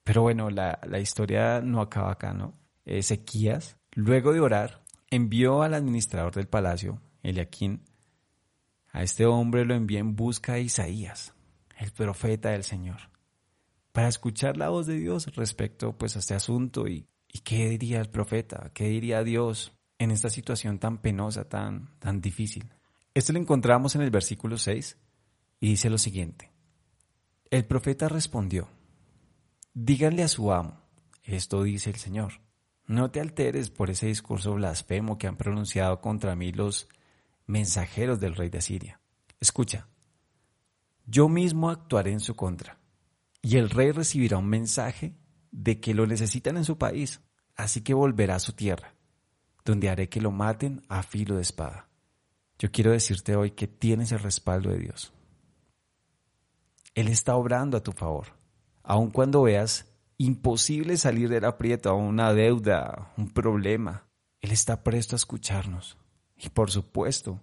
Pero 0.03 0.23
bueno, 0.23 0.51
la, 0.51 0.79
historia 0.99 1.61
no 1.61 1.81
acaba 1.81 2.13
acá, 2.13 2.33
¿no? 2.33 2.55
Ezequías, 2.87 3.77
luego 3.93 4.33
de 4.33 4.41
orar, 4.41 4.83
envió 5.11 5.63
al 5.63 5.75
administrador 5.75 6.35
del 6.35 6.49
palacio, 6.49 7.03
Eliaquín, 7.23 7.83
a 8.93 9.03
este 9.03 9.27
hombre 9.27 9.67
lo 9.67 9.75
envió 9.75 9.99
en 9.99 10.17
busca 10.17 10.55
de 10.55 10.63
Isaías, 10.63 11.35
el 11.77 11.93
profeta 11.93 12.51
del 12.51 12.65
Señor, 12.65 13.11
para 13.93 14.09
escuchar 14.09 14.57
la 14.57 14.71
voz 14.71 14.87
de 14.87 14.97
Dios 14.97 15.27
respecto 15.37 15.99
pues 15.99 16.17
a 16.17 16.21
este 16.21 16.35
asunto 16.35 16.89
y 16.89 17.07
¿Y 17.37 17.41
qué 17.41 17.69
diría 17.69 18.01
el 18.01 18.09
profeta? 18.09 18.71
¿Qué 18.73 18.85
diría 18.89 19.23
Dios 19.23 19.75
en 19.99 20.11
esta 20.11 20.31
situación 20.31 20.79
tan 20.79 21.03
penosa, 21.03 21.47
tan, 21.47 21.99
tan 21.99 22.23
difícil? 22.23 22.73
Esto 23.13 23.35
lo 23.35 23.39
encontramos 23.39 23.95
en 23.95 24.01
el 24.01 24.11
versículo 24.11 24.57
6 24.57 24.97
y 25.61 25.69
dice 25.69 25.91
lo 25.91 25.99
siguiente. 25.99 26.51
El 27.51 27.67
profeta 27.67 28.09
respondió, 28.09 28.71
díganle 29.75 30.23
a 30.23 30.29
su 30.29 30.51
amo, 30.51 30.81
esto 31.25 31.63
dice 31.63 31.91
el 31.91 31.97
Señor, 31.97 32.41
no 32.87 33.11
te 33.11 33.21
alteres 33.21 33.71
por 33.71 33.91
ese 33.91 34.07
discurso 34.07 34.55
blasfemo 34.55 35.19
que 35.19 35.27
han 35.27 35.37
pronunciado 35.37 36.01
contra 36.01 36.37
mí 36.37 36.53
los 36.53 36.89
mensajeros 37.47 38.21
del 38.21 38.35
rey 38.35 38.49
de 38.49 38.61
Siria. 38.61 39.01
Escucha, 39.41 39.89
yo 41.07 41.29
mismo 41.29 41.71
actuaré 41.71 42.13
en 42.13 42.21
su 42.21 42.35
contra, 42.35 42.79
y 43.43 43.57
el 43.57 43.71
rey 43.71 43.93
recibirá 43.93 44.39
un 44.39 44.49
mensaje 44.49 45.15
de 45.51 45.81
que 45.81 45.95
lo 45.95 46.07
necesitan 46.07 46.57
en 46.57 46.65
su 46.65 46.79
país 46.79 47.21
así 47.57 47.81
que 47.81 47.95
volverá 47.95 48.37
a 48.37 48.41
su 48.41 48.53
tierra, 48.53 48.95
donde 49.65 49.89
haré 49.89 50.09
que 50.09 50.21
lo 50.21 50.31
maten 50.31 50.83
a 50.89 51.03
filo 51.03 51.37
de 51.37 51.43
espada. 51.43 51.89
Yo 52.59 52.71
quiero 52.71 52.93
decirte 52.93 53.35
hoy 53.35 53.51
que 53.51 53.67
tienes 53.67 54.13
el 54.13 54.21
respaldo 54.21 54.71
de 54.71 54.79
Dios. 54.79 55.13
Él 56.95 57.09
está 57.09 57.35
obrando 57.35 57.77
a 57.77 57.83
tu 57.83 57.93
favor, 57.93 58.29
aun 58.83 59.11
cuando 59.11 59.43
veas 59.43 59.87
imposible 60.19 60.97
salir 60.97 61.29
del 61.29 61.45
aprieto 61.45 61.91
a 61.91 61.95
una 61.95 62.33
deuda, 62.33 63.13
un 63.17 63.31
problema. 63.31 64.09
Él 64.41 64.53
está 64.53 64.83
presto 64.83 65.15
a 65.15 65.19
escucharnos 65.19 65.99
y, 66.37 66.49
por 66.51 66.71
supuesto, 66.71 67.43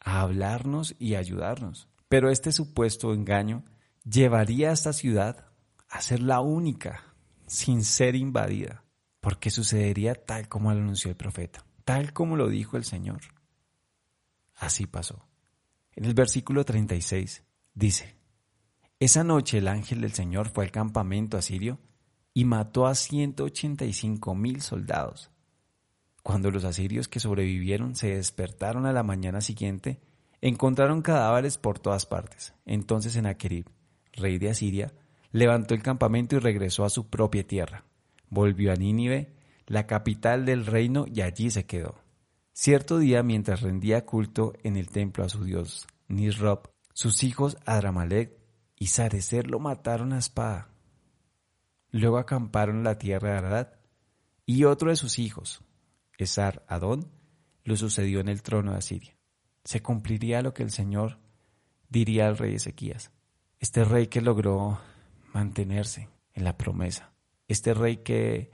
a 0.00 0.20
hablarnos 0.20 0.94
y 0.98 1.14
ayudarnos. 1.14 1.88
Pero 2.08 2.30
este 2.30 2.52
supuesto 2.52 3.12
engaño 3.12 3.64
llevaría 4.04 4.70
a 4.70 4.72
esta 4.72 4.92
ciudad 4.92 5.46
a 5.88 6.00
ser 6.00 6.20
la 6.20 6.40
única 6.40 7.14
sin 7.46 7.84
ser 7.84 8.14
invadida 8.14 8.84
porque 9.20 9.50
sucedería 9.50 10.14
tal 10.14 10.48
como 10.48 10.72
lo 10.72 10.80
anunció 10.80 11.10
el 11.10 11.16
profeta, 11.16 11.64
tal 11.84 12.12
como 12.12 12.36
lo 12.36 12.48
dijo 12.48 12.76
el 12.76 12.84
Señor. 12.84 13.20
Así 14.54 14.86
pasó. 14.86 15.28
En 15.92 16.04
el 16.04 16.14
versículo 16.14 16.64
36 16.64 17.44
dice, 17.74 18.17
Esa 19.00 19.24
noche 19.24 19.58
el 19.58 19.68
ángel 19.68 20.00
del 20.00 20.12
Señor 20.12 20.48
fue 20.48 20.64
al 20.64 20.70
campamento 20.70 21.36
asirio 21.36 21.78
y 22.34 22.44
mató 22.44 22.86
a 22.86 22.94
185 22.94 24.34
mil 24.34 24.60
soldados. 24.60 25.30
Cuando 26.22 26.50
los 26.50 26.64
asirios 26.64 27.08
que 27.08 27.20
sobrevivieron 27.20 27.94
se 27.94 28.14
despertaron 28.14 28.86
a 28.86 28.92
la 28.92 29.02
mañana 29.02 29.40
siguiente, 29.40 30.00
encontraron 30.40 31.02
cadáveres 31.02 31.58
por 31.58 31.78
todas 31.78 32.06
partes. 32.06 32.54
Entonces 32.66 33.16
Enaquerib, 33.16 33.66
rey 34.12 34.38
de 34.38 34.50
Asiria, 34.50 34.92
levantó 35.32 35.74
el 35.74 35.82
campamento 35.82 36.36
y 36.36 36.40
regresó 36.40 36.84
a 36.84 36.90
su 36.90 37.08
propia 37.08 37.46
tierra 37.46 37.84
volvió 38.30 38.72
a 38.72 38.76
Nínive, 38.76 39.32
la 39.66 39.86
capital 39.86 40.44
del 40.44 40.66
reino, 40.66 41.06
y 41.12 41.20
allí 41.22 41.50
se 41.50 41.66
quedó. 41.66 41.96
Cierto 42.52 42.98
día, 42.98 43.22
mientras 43.22 43.60
rendía 43.60 44.04
culto 44.04 44.54
en 44.62 44.76
el 44.76 44.88
templo 44.88 45.24
a 45.24 45.28
su 45.28 45.44
dios 45.44 45.86
Nisrob, 46.08 46.70
sus 46.92 47.22
hijos 47.22 47.56
y 48.78 48.86
Sarecer 48.86 49.50
lo 49.50 49.58
mataron 49.58 50.12
a 50.12 50.18
espada. 50.18 50.68
Luego 51.90 52.18
acamparon 52.18 52.78
en 52.78 52.84
la 52.84 52.98
tierra 52.98 53.32
de 53.32 53.38
Arad 53.38 53.68
Y 54.46 54.64
otro 54.64 54.90
de 54.90 54.96
sus 54.96 55.18
hijos, 55.18 55.62
Esar 56.16 56.64
Adón, 56.68 57.10
lo 57.64 57.76
sucedió 57.76 58.20
en 58.20 58.28
el 58.28 58.42
trono 58.42 58.72
de 58.72 58.78
Asiria. 58.78 59.16
Se 59.64 59.82
cumpliría 59.82 60.42
lo 60.42 60.54
que 60.54 60.62
el 60.62 60.70
Señor 60.70 61.18
diría 61.88 62.26
al 62.26 62.38
rey 62.38 62.54
Ezequías. 62.54 63.10
Este 63.58 63.84
rey 63.84 64.06
que 64.06 64.20
logró 64.20 64.80
mantenerse 65.32 66.08
en 66.32 66.44
la 66.44 66.56
promesa. 66.56 67.12
Este 67.48 67.74
rey 67.74 67.98
que 67.98 68.50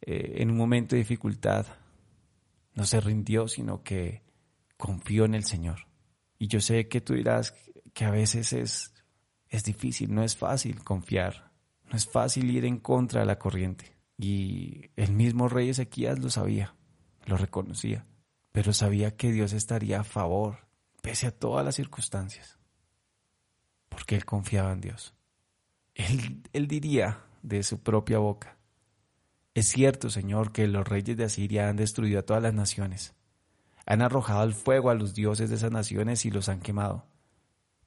eh, 0.00 0.34
en 0.36 0.50
un 0.50 0.56
momento 0.56 0.94
de 0.94 1.00
dificultad 1.00 1.66
no 2.74 2.84
se 2.84 3.00
rindió, 3.00 3.48
sino 3.48 3.82
que 3.82 4.22
confió 4.76 5.24
en 5.24 5.34
el 5.34 5.44
Señor. 5.44 5.86
Y 6.38 6.48
yo 6.48 6.60
sé 6.60 6.88
que 6.88 7.00
tú 7.00 7.14
dirás 7.14 7.54
que 7.92 8.04
a 8.04 8.10
veces 8.10 8.52
es, 8.52 8.94
es 9.48 9.64
difícil, 9.64 10.14
no 10.14 10.22
es 10.22 10.36
fácil 10.36 10.82
confiar, 10.84 11.52
no 11.90 11.96
es 11.96 12.06
fácil 12.06 12.50
ir 12.50 12.64
en 12.64 12.78
contra 12.78 13.20
de 13.20 13.26
la 13.26 13.38
corriente. 13.38 13.96
Y 14.16 14.90
el 14.96 15.12
mismo 15.12 15.48
rey 15.48 15.68
Ezequías 15.68 16.18
lo 16.18 16.30
sabía, 16.30 16.74
lo 17.26 17.36
reconocía, 17.36 18.06
pero 18.52 18.72
sabía 18.72 19.16
que 19.16 19.32
Dios 19.32 19.52
estaría 19.52 20.00
a 20.00 20.04
favor, 20.04 20.66
pese 21.00 21.28
a 21.28 21.30
todas 21.30 21.64
las 21.64 21.76
circunstancias, 21.76 22.58
porque 23.88 24.16
él 24.16 24.24
confiaba 24.24 24.72
en 24.72 24.80
Dios. 24.80 25.14
Él, 25.94 26.42
él 26.52 26.68
diría 26.68 27.24
de 27.42 27.62
su 27.62 27.80
propia 27.80 28.18
boca, 28.18 28.58
es 29.58 29.66
cierto, 29.66 30.08
Señor, 30.08 30.52
que 30.52 30.68
los 30.68 30.86
reyes 30.86 31.16
de 31.16 31.24
Asiria 31.24 31.68
han 31.68 31.74
destruido 31.74 32.20
a 32.20 32.22
todas 32.22 32.40
las 32.40 32.54
naciones, 32.54 33.16
han 33.86 34.02
arrojado 34.02 34.42
al 34.42 34.54
fuego 34.54 34.88
a 34.88 34.94
los 34.94 35.14
dioses 35.14 35.50
de 35.50 35.56
esas 35.56 35.72
naciones 35.72 36.24
y 36.24 36.30
los 36.30 36.48
han 36.48 36.60
quemado. 36.60 37.06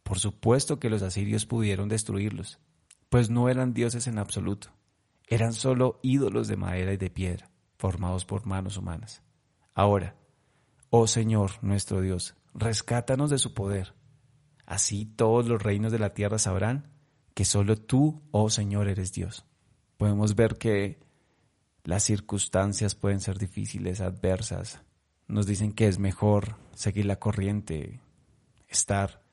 Por 0.03 0.20
supuesto 0.20 0.79
que 0.79 0.89
los 0.89 1.01
asirios 1.01 1.46
pudieron 1.46 1.89
destruirlos, 1.89 2.60
pues 3.10 3.29
no 3.29 3.50
eran 3.50 3.74
dioses 3.74 4.08
en 4.08 4.17
absoluto 4.17 4.72
eran 5.31 5.53
solo 5.53 5.98
ídolos 6.03 6.50
de 6.50 6.58
madera 6.58 6.91
y 6.91 6.98
de 6.98 7.10
piedra, 7.10 7.50
formados 7.77 8.25
por 8.25 8.46
manos 8.46 8.75
humanas. 8.75 9.24
Ahora, 9.74 10.17
oh 10.89 11.08
Señor 11.08 11.51
nuestro 11.62 12.01
Dios, 12.01 12.36
rescátanos 12.53 13.29
de 13.29 13.38
su 13.38 13.53
poder. 13.53 13.93
Así 14.65 15.05
todos 15.05 15.48
los 15.48 15.63
reinos 15.63 15.93
de 15.93 16.00
la 16.00 16.13
tierra 16.13 16.38
sabrán 16.38 16.91
que 17.34 17.46
solo 17.46 17.77
tú, 17.77 18.22
oh 18.31 18.50
Señor, 18.50 18.89
eres 18.89 19.13
Dios. 19.13 19.46
Podemos 19.96 20.36
ver 20.36 20.58
que 20.58 21.00
las 21.86 22.03
circunstancias 22.03 22.93
pueden 22.93 23.22
ser 23.22 23.38
difíciles, 23.38 24.01
adversas. 24.01 24.81
Nos 25.29 25.48
dicen 25.48 25.72
que 25.72 25.88
es 25.88 25.98
mejor 25.98 26.58
seguir 26.75 27.05
la 27.05 27.20
corriente, 27.20 28.01
estar 28.67 29.24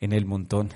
en 0.00 0.12
el 0.12 0.26
montón, 0.26 0.70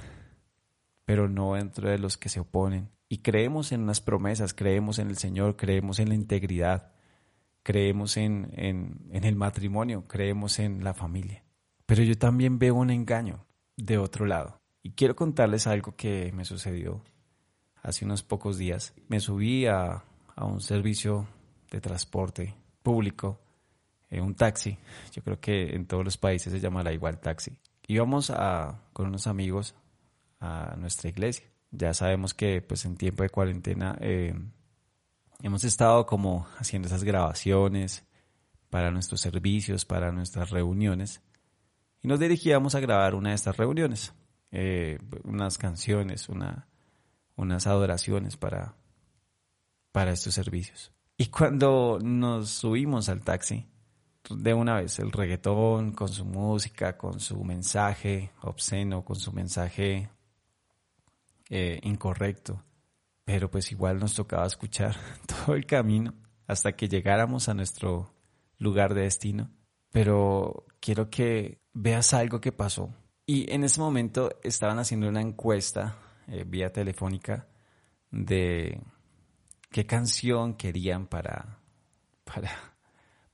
pero 1.05 1.29
no 1.29 1.57
entre 1.57 1.91
de 1.91 1.99
los 1.99 2.17
que 2.17 2.29
se 2.29 2.41
oponen 2.41 2.91
y 3.13 3.19
creemos 3.19 3.73
en 3.73 3.83
unas 3.83 4.01
promesas, 4.01 4.55
creemos 4.55 5.01
en 5.01 5.09
el 5.09 5.19
Señor, 5.19 5.57
creemos 5.57 5.99
en 5.99 6.11
la 6.11 6.15
integridad, 6.15 6.93
creemos 7.65 8.17
en, 8.17 8.53
en, 8.53 9.25
el 9.25 9.35
matrimonio, 9.35 10.07
creemos 10.07 10.61
en 10.61 10.85
la 10.85 10.95
familia. 10.95 11.43
Pero 11.87 12.05
yo 12.05 12.17
también 12.17 12.61
veo 12.61 12.77
un 12.77 12.91
engaño 12.91 13.45
de 13.77 13.99
otro 13.99 14.27
lado. 14.27 14.61
Y 14.85 14.93
quiero 14.93 15.17
contarles 15.17 15.67
algo 15.67 15.97
que 15.97 16.31
me 16.33 16.45
sucedió 16.45 17.03
hace 17.83 18.05
unos 18.05 18.23
pocos 18.23 18.59
días. 18.59 18.95
Me 19.09 19.19
subí 19.19 19.67
a, 19.67 20.05
a 20.37 20.45
un 20.45 20.61
servicio 20.61 21.27
de 21.69 21.81
transporte 21.81 22.55
público, 22.81 23.41
en 24.09 24.23
un 24.23 24.37
taxi. 24.37 24.79
Yo 25.13 25.23
creo 25.23 25.41
que 25.41 25.75
en 25.75 25.87
todos 25.87 26.05
los 26.05 26.17
países 26.17 26.53
se 26.53 26.61
llamará 26.61 26.93
igual 26.93 27.19
taxi. 27.19 27.59
Íbamos 27.91 28.31
a, 28.31 28.83
con 28.93 29.09
unos 29.09 29.27
amigos 29.27 29.75
a 30.41 30.75
nuestra 30.77 31.11
iglesia 31.11 31.51
ya 31.71 31.95
sabemos 31.95 32.35
que 32.35 32.63
pues 32.63 32.85
en 32.85 32.97
tiempo 32.97 33.23
de 33.23 33.31
cuarentena 33.31 33.97
eh, 34.01 34.35
hemos 35.43 35.65
estado 35.65 36.07
como 36.07 36.47
haciendo 36.59 36.89
esas 36.89 37.05
grabaciones 37.05 38.05
para 38.71 38.91
nuestros 38.91 39.21
servicios, 39.21 39.85
para 39.85 40.13
nuestras 40.13 40.51
reuniones 40.51 41.23
y 42.03 42.09
nos 42.09 42.19
dirigíamos 42.19 42.75
a 42.75 42.81
grabar 42.81 43.15
una 43.15 43.31
de 43.31 43.35
estas 43.37 43.57
reuniones, 43.57 44.13
eh, 44.51 44.99
unas 45.25 45.59
canciones, 45.59 46.29
una, 46.29 46.67
unas 47.37 47.67
adoraciones 47.67 48.37
para, 48.37 48.75
para 49.93 50.13
estos 50.13 50.35
servicios. 50.35 50.93
Y 51.19 51.27
cuando 51.27 51.99
nos 52.03 52.49
subimos 52.49 53.11
al 53.11 53.21
taxi, 53.21 53.69
de 54.31 54.55
una 54.55 54.77
vez 54.77 54.99
el 54.99 55.13
reggaetón 55.13 55.93
con 55.93 56.09
su 56.09 56.25
música, 56.25 56.97
con 56.97 57.21
su 57.21 57.43
mensaje 57.45 58.33
obsceno, 58.43 59.05
con 59.05 59.17
su 59.17 59.33
mensaje 59.33 60.11
eh, 61.49 61.81
incorrecto, 61.83 62.63
pero 63.25 63.51
pues 63.51 63.73
igual 63.73 63.99
nos 63.99 64.15
tocaba 64.15 64.47
escuchar 64.47 64.97
todo 65.27 65.55
el 65.55 65.67
camino 65.67 66.15
hasta 66.47 66.73
que 66.73 66.89
llegáramos 66.89 67.49
a 67.49 67.55
nuestro 67.55 68.15
lugar 68.59 68.95
de 68.95 69.03
destino. 69.03 69.51
Pero 69.91 70.67
quiero 70.81 71.11
que 71.11 71.61
veas 71.73 72.15
algo 72.15 72.41
que 72.41 72.53
pasó. 72.53 72.95
Y 73.27 73.53
en 73.53 73.65
ese 73.65 73.81
momento 73.81 74.31
estaban 74.43 74.79
haciendo 74.79 75.09
una 75.09 75.21
encuesta 75.21 75.97
eh, 76.29 76.45
vía 76.47 76.73
telefónica 76.73 77.49
de 78.11 78.81
qué 79.71 79.87
canción 79.87 80.55
querían 80.55 81.07
para, 81.07 81.59
para, 82.25 82.70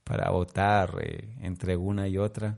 para 0.07 0.31
votar 0.31 0.95
eh, 1.01 1.35
entre 1.41 1.75
una 1.75 2.07
y 2.07 2.17
otra. 2.17 2.57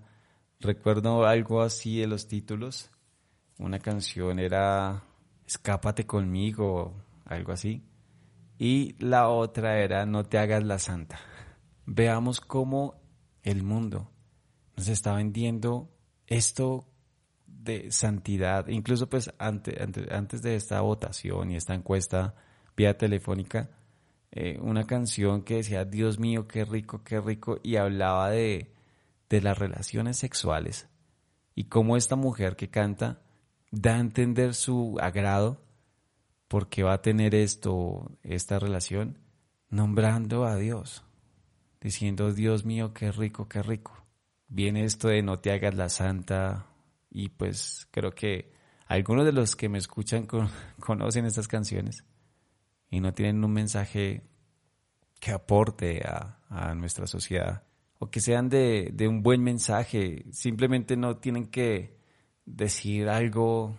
Recuerdo 0.59 1.25
algo 1.25 1.61
así 1.61 1.99
de 1.99 2.07
los 2.07 2.27
títulos. 2.27 2.91
Una 3.57 3.79
canción 3.79 4.39
era 4.39 5.03
escápate 5.45 6.05
conmigo, 6.05 7.03
algo 7.25 7.51
así. 7.51 7.83
Y 8.57 8.95
la 9.03 9.29
otra 9.29 9.79
era 9.79 10.05
no 10.05 10.25
te 10.25 10.37
hagas 10.37 10.63
la 10.63 10.77
santa. 10.77 11.19
Veamos 11.85 12.39
cómo 12.39 13.01
el 13.41 13.63
mundo 13.63 14.11
nos 14.75 14.87
está 14.89 15.15
vendiendo 15.15 15.89
esto 16.27 16.87
de 17.47 17.91
santidad. 17.91 18.67
Incluso 18.67 19.09
pues 19.09 19.33
antes, 19.39 19.75
antes, 20.11 20.41
de 20.41 20.55
esta 20.55 20.81
votación 20.81 21.51
y 21.51 21.55
esta 21.55 21.73
encuesta 21.73 22.35
vía 22.77 22.97
telefónica, 22.97 23.71
eh, 24.31 24.59
una 24.61 24.85
canción 24.85 25.41
que 25.41 25.55
decía, 25.55 25.85
Dios 25.85 26.19
mío, 26.19 26.47
qué 26.47 26.65
rico, 26.65 27.03
qué 27.03 27.19
rico, 27.19 27.59
y 27.63 27.77
hablaba 27.77 28.29
de, 28.29 28.71
de 29.29 29.41
las 29.41 29.57
relaciones 29.57 30.17
sexuales 30.17 30.87
y 31.55 31.65
cómo 31.65 31.97
esta 31.97 32.15
mujer 32.15 32.55
que 32.55 32.69
canta 32.69 33.21
da 33.71 33.95
a 33.95 33.99
entender 33.99 34.53
su 34.53 34.97
agrado 35.01 35.61
porque 36.47 36.83
va 36.83 36.93
a 36.93 37.01
tener 37.01 37.35
esto, 37.35 38.17
esta 38.23 38.59
relación, 38.59 39.19
nombrando 39.69 40.45
a 40.45 40.55
Dios, 40.55 41.03
diciendo, 41.81 42.33
Dios 42.33 42.65
mío, 42.65 42.93
qué 42.93 43.11
rico, 43.11 43.47
qué 43.47 43.61
rico. 43.61 44.05
Viene 44.47 44.83
esto 44.83 45.09
de 45.09 45.21
no 45.21 45.39
te 45.39 45.51
hagas 45.51 45.75
la 45.75 45.89
santa 45.89 46.65
y 47.11 47.29
pues 47.29 47.87
creo 47.91 48.11
que 48.11 48.51
algunos 48.87 49.25
de 49.25 49.31
los 49.31 49.55
que 49.55 49.69
me 49.69 49.77
escuchan 49.77 50.27
conocen 50.79 51.25
estas 51.25 51.47
canciones 51.47 52.03
y 52.89 52.99
no 52.99 53.13
tienen 53.13 53.43
un 53.43 53.53
mensaje 53.53 54.23
que 55.19 55.31
aporte 55.31 56.01
a, 56.05 56.35
nuestra 56.75 57.05
sociedad 57.05 57.61
o 57.99 58.09
que 58.09 58.19
sean 58.19 58.49
de, 58.49 58.89
de 58.91 59.07
un 59.07 59.21
buen 59.21 59.43
mensaje, 59.43 60.25
simplemente 60.31 60.97
no 60.97 61.17
tienen 61.17 61.45
que 61.45 61.95
decir 62.43 63.07
algo, 63.07 63.77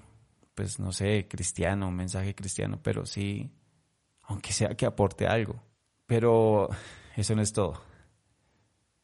pues 0.54 0.78
no 0.78 0.92
sé, 0.92 1.26
cristiano, 1.28 1.88
un 1.88 1.96
mensaje 1.96 2.34
cristiano, 2.34 2.78
pero 2.80 3.06
sí, 3.06 3.50
aunque 4.22 4.52
sea 4.52 4.76
que 4.76 4.86
aporte 4.86 5.26
algo. 5.26 5.60
Pero 6.06 6.68
eso 7.16 7.34
no 7.34 7.42
es 7.42 7.52
todo. 7.52 7.82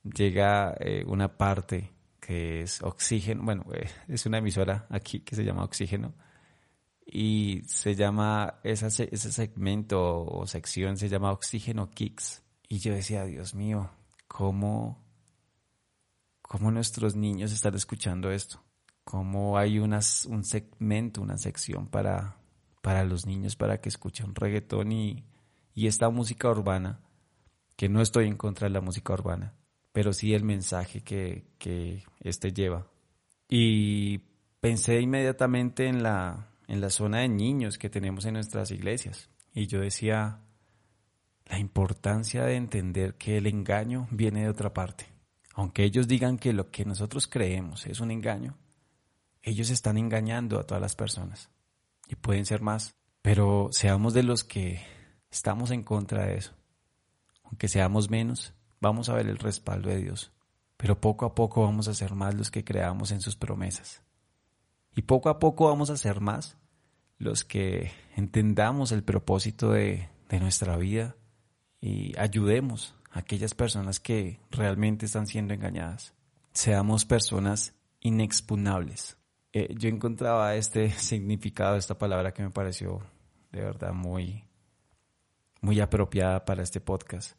Llega 0.04 0.76
eh, 0.78 1.04
una 1.06 1.36
parte 1.36 1.90
que 2.20 2.62
es 2.62 2.82
oxígeno, 2.82 3.42
bueno, 3.42 3.64
eh, 3.74 3.88
es 4.08 4.26
una 4.26 4.38
emisora 4.38 4.86
aquí 4.90 5.20
que 5.20 5.34
se 5.34 5.44
llama 5.44 5.64
Oxígeno 5.64 6.14
y 7.06 7.62
se 7.66 7.94
llama, 7.94 8.60
esa, 8.64 8.88
ese 8.88 9.32
segmento 9.32 10.24
o 10.24 10.46
sección 10.46 10.96
se 10.98 11.08
llama 11.08 11.32
Oxígeno 11.32 11.90
Kicks. 11.90 12.42
Y 12.68 12.78
yo 12.80 12.92
decía, 12.92 13.24
Dios 13.24 13.54
mío, 13.54 13.90
¿cómo, 14.26 15.04
cómo 16.42 16.70
nuestros 16.70 17.14
niños 17.14 17.52
están 17.52 17.74
escuchando 17.74 18.30
esto? 18.30 18.60
como 19.06 19.56
hay 19.56 19.78
unas, 19.78 20.24
un 20.24 20.42
segmento, 20.42 21.22
una 21.22 21.38
sección 21.38 21.86
para, 21.86 22.38
para 22.82 23.04
los 23.04 23.24
niños 23.24 23.54
para 23.54 23.80
que 23.80 23.88
escuchen 23.88 24.34
reggaetón 24.34 24.90
y, 24.90 25.24
y 25.74 25.86
esta 25.86 26.10
música 26.10 26.50
urbana, 26.50 26.98
que 27.76 27.88
no 27.88 28.02
estoy 28.02 28.26
en 28.26 28.36
contra 28.36 28.66
de 28.66 28.74
la 28.74 28.80
música 28.80 29.12
urbana, 29.12 29.54
pero 29.92 30.12
sí 30.12 30.34
el 30.34 30.42
mensaje 30.42 31.02
que, 31.02 31.46
que 31.58 32.02
este 32.18 32.52
lleva. 32.52 32.88
Y 33.48 34.18
pensé 34.58 35.00
inmediatamente 35.00 35.86
en 35.86 36.02
la, 36.02 36.48
en 36.68 36.80
la 36.80 36.90
zona 36.90 37.18
de 37.18 37.28
niños 37.28 37.78
que 37.78 37.90
tenemos 37.90 38.24
en 38.24 38.34
nuestras 38.34 38.70
iglesias. 38.70 39.30
Y 39.54 39.66
yo 39.66 39.80
decía, 39.80 40.40
la 41.46 41.58
importancia 41.58 42.44
de 42.44 42.56
entender 42.56 43.14
que 43.14 43.38
el 43.38 43.46
engaño 43.46 44.08
viene 44.10 44.42
de 44.42 44.48
otra 44.48 44.72
parte. 44.74 45.06
Aunque 45.54 45.84
ellos 45.84 46.06
digan 46.06 46.38
que 46.38 46.52
lo 46.52 46.70
que 46.70 46.84
nosotros 46.84 47.26
creemos 47.26 47.86
es 47.86 48.00
un 48.00 48.10
engaño, 48.10 48.58
ellos 49.42 49.70
están 49.70 49.96
engañando 49.96 50.58
a 50.58 50.64
todas 50.64 50.82
las 50.82 50.96
personas. 50.96 51.50
Y 52.08 52.16
pueden 52.16 52.44
ser 52.44 52.62
más. 52.62 52.94
Pero 53.22 53.68
seamos 53.72 54.12
de 54.12 54.22
los 54.22 54.44
que 54.44 54.82
estamos 55.30 55.70
en 55.70 55.82
contra 55.82 56.26
de 56.26 56.36
eso. 56.36 56.52
aunque 57.44 57.68
seamos 57.68 58.10
menos, 58.10 58.54
vamos 58.80 59.08
a 59.08 59.14
ver 59.14 59.28
el 59.28 59.38
respaldo 59.38 59.88
de 59.88 59.98
Dios. 59.98 60.32
Pero 60.76 61.00
poco 61.00 61.24
a 61.24 61.34
poco 61.34 61.62
vamos 61.62 61.88
a 61.88 61.94
ser 61.94 62.14
más 62.14 62.34
los 62.34 62.50
que 62.50 62.64
creamos 62.64 63.12
en 63.12 63.20
sus 63.20 63.36
promesas. 63.36 64.02
Y 64.96 65.02
poco 65.02 65.28
a 65.28 65.38
poco 65.38 65.66
vamos 65.66 65.90
a 65.90 65.96
ser 65.96 66.20
más 66.20 66.56
los 67.18 67.44
que 67.44 67.92
entendamos 68.16 68.90
el 68.90 69.04
propósito 69.04 69.70
de, 69.70 70.08
de 70.28 70.40
nuestra 70.40 70.76
vida 70.76 71.14
y 71.80 72.18
ayudemos 72.18 72.94
a 73.12 73.20
aquellas 73.20 73.54
personas 73.54 74.00
que 74.00 74.40
realmente 74.50 75.06
están 75.06 75.26
siendo 75.26 75.54
engañadas. 75.54 76.14
Seamos 76.52 77.04
personas 77.04 77.74
inexpugnables. 78.00 79.18
Eh, 79.52 79.74
yo 79.76 79.88
encontraba 79.88 80.54
este 80.54 80.90
significado, 80.98 81.76
esta 81.76 81.98
palabra 81.98 82.32
que 82.32 82.42
me 82.42 82.50
pareció 82.50 83.02
de 83.52 83.60
verdad 83.60 83.92
muy, 83.92 84.44
muy 85.60 85.80
apropiada 85.80 86.44
para 86.44 86.62
este 86.62 86.80
podcast. 86.80 87.36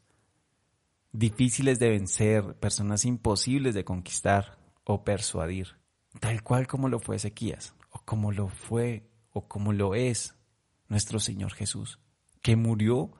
Difíciles 1.10 1.78
de 1.78 1.90
vencer, 1.90 2.54
personas 2.54 3.04
imposibles 3.04 3.74
de 3.74 3.84
conquistar 3.84 4.58
o 4.84 5.04
persuadir, 5.04 5.76
tal 6.20 6.42
cual 6.42 6.66
como 6.66 6.88
lo 6.88 6.98
fue 6.98 7.16
Ezequías, 7.16 7.74
o 7.90 8.00
como 8.04 8.32
lo 8.32 8.48
fue, 8.48 9.08
o 9.30 9.48
como 9.48 9.72
lo 9.72 9.94
es 9.94 10.36
nuestro 10.88 11.20
Señor 11.20 11.52
Jesús, 11.54 11.98
que 12.42 12.56
murió, 12.56 13.12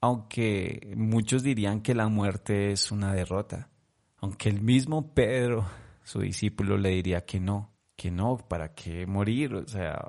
aunque 0.00 0.92
muchos 0.96 1.42
dirían 1.42 1.80
que 1.80 1.94
la 1.94 2.08
muerte 2.08 2.72
es 2.72 2.90
una 2.90 3.12
derrota, 3.12 3.70
aunque 4.18 4.48
el 4.48 4.60
mismo 4.60 5.14
Pedro, 5.14 5.66
su 6.04 6.20
discípulo, 6.20 6.76
le 6.76 6.90
diría 6.90 7.24
que 7.24 7.40
no, 7.40 7.72
que 7.96 8.10
no, 8.10 8.36
¿para 8.36 8.74
qué 8.74 9.06
morir? 9.06 9.54
O 9.54 9.66
sea, 9.66 10.08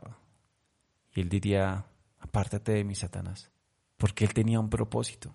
y 1.13 1.21
él 1.21 1.29
diría, 1.29 1.85
apártate 2.19 2.73
de 2.73 2.83
mí, 2.83 2.95
Satanás, 2.95 3.51
porque 3.97 4.25
él 4.25 4.33
tenía 4.33 4.59
un 4.59 4.69
propósito 4.69 5.33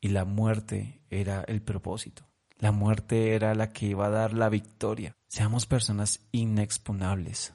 y 0.00 0.08
la 0.08 0.24
muerte 0.24 1.00
era 1.10 1.42
el 1.42 1.62
propósito. 1.62 2.27
La 2.58 2.72
muerte 2.72 3.34
era 3.34 3.54
la 3.54 3.72
que 3.72 3.86
iba 3.86 4.06
a 4.06 4.10
dar 4.10 4.32
la 4.34 4.48
victoria. 4.48 5.16
Seamos 5.28 5.66
personas 5.66 6.20
inexpunables, 6.32 7.54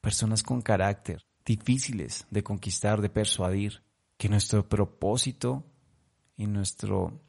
personas 0.00 0.42
con 0.42 0.62
carácter, 0.62 1.24
difíciles 1.44 2.26
de 2.30 2.44
conquistar, 2.44 3.00
de 3.00 3.08
persuadir, 3.08 3.82
que 4.16 4.28
nuestro 4.28 4.68
propósito 4.68 5.64
y, 6.36 6.46
nuestro, 6.46 7.20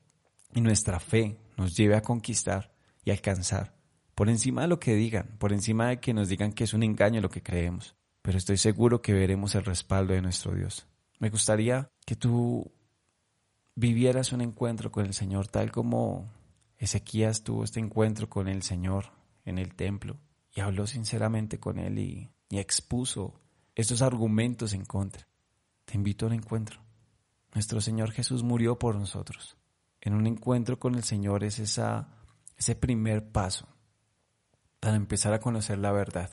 y 0.53 0.61
nuestra 0.61 0.99
fe 0.99 1.39
nos 1.57 1.75
lleve 1.75 1.95
a 1.95 2.01
conquistar 2.01 2.73
y 3.03 3.11
alcanzar, 3.11 3.75
por 4.13 4.29
encima 4.29 4.63
de 4.63 4.67
lo 4.67 4.79
que 4.79 4.95
digan, 4.95 5.37
por 5.39 5.53
encima 5.53 5.89
de 5.89 5.99
que 5.99 6.13
nos 6.13 6.29
digan 6.29 6.51
que 6.51 6.65
es 6.65 6.73
un 6.73 6.83
engaño 6.83 7.21
lo 7.21 7.29
que 7.29 7.43
creemos, 7.43 7.95
pero 8.21 8.37
estoy 8.37 8.57
seguro 8.57 9.01
que 9.01 9.13
veremos 9.13 9.55
el 9.55 9.65
respaldo 9.65 10.13
de 10.13 10.21
nuestro 10.21 10.53
Dios. 10.53 10.85
Me 11.19 11.29
gustaría 11.29 11.89
que 12.05 12.15
tú 12.15 12.71
vivieras 13.75 14.33
un 14.33 14.41
encuentro 14.41 14.91
con 14.91 15.05
el 15.05 15.13
Señor 15.13 15.47
tal 15.47 15.71
como 15.71 16.29
Ezequías 16.79 17.43
tuvo 17.43 17.65
este 17.65 17.81
encuentro 17.81 18.29
con 18.29 18.47
el 18.47 18.63
Señor 18.63 19.11
en 19.43 19.59
el 19.59 19.75
templo 19.75 20.17
y 20.55 20.61
habló 20.61 20.87
sinceramente 20.87 21.59
con 21.59 21.77
Él 21.77 21.99
y, 21.99 22.31
expuso 22.51 23.39
estos 23.75 24.01
argumentos 24.01 24.73
en 24.73 24.83
contra. 24.83 25.27
Te 25.85 25.95
invito 25.95 26.25
a 26.25 26.29
un 26.29 26.33
encuentro. 26.33 26.81
Nuestro 27.53 27.79
Señor 27.79 28.11
Jesús 28.11 28.41
murió 28.41 28.79
por 28.79 28.95
nosotros. 28.95 29.55
En 30.01 30.13
un 30.15 30.25
encuentro 30.25 30.79
con 30.79 30.95
el 30.95 31.03
Señor 31.03 31.43
es 31.43 31.59
ese 31.59 32.75
primer 32.75 33.31
paso 33.31 33.67
para 34.79 34.95
empezar 34.95 35.33
a 35.33 35.39
conocer 35.39 35.77
la 35.77 35.91
verdad. 35.91 36.31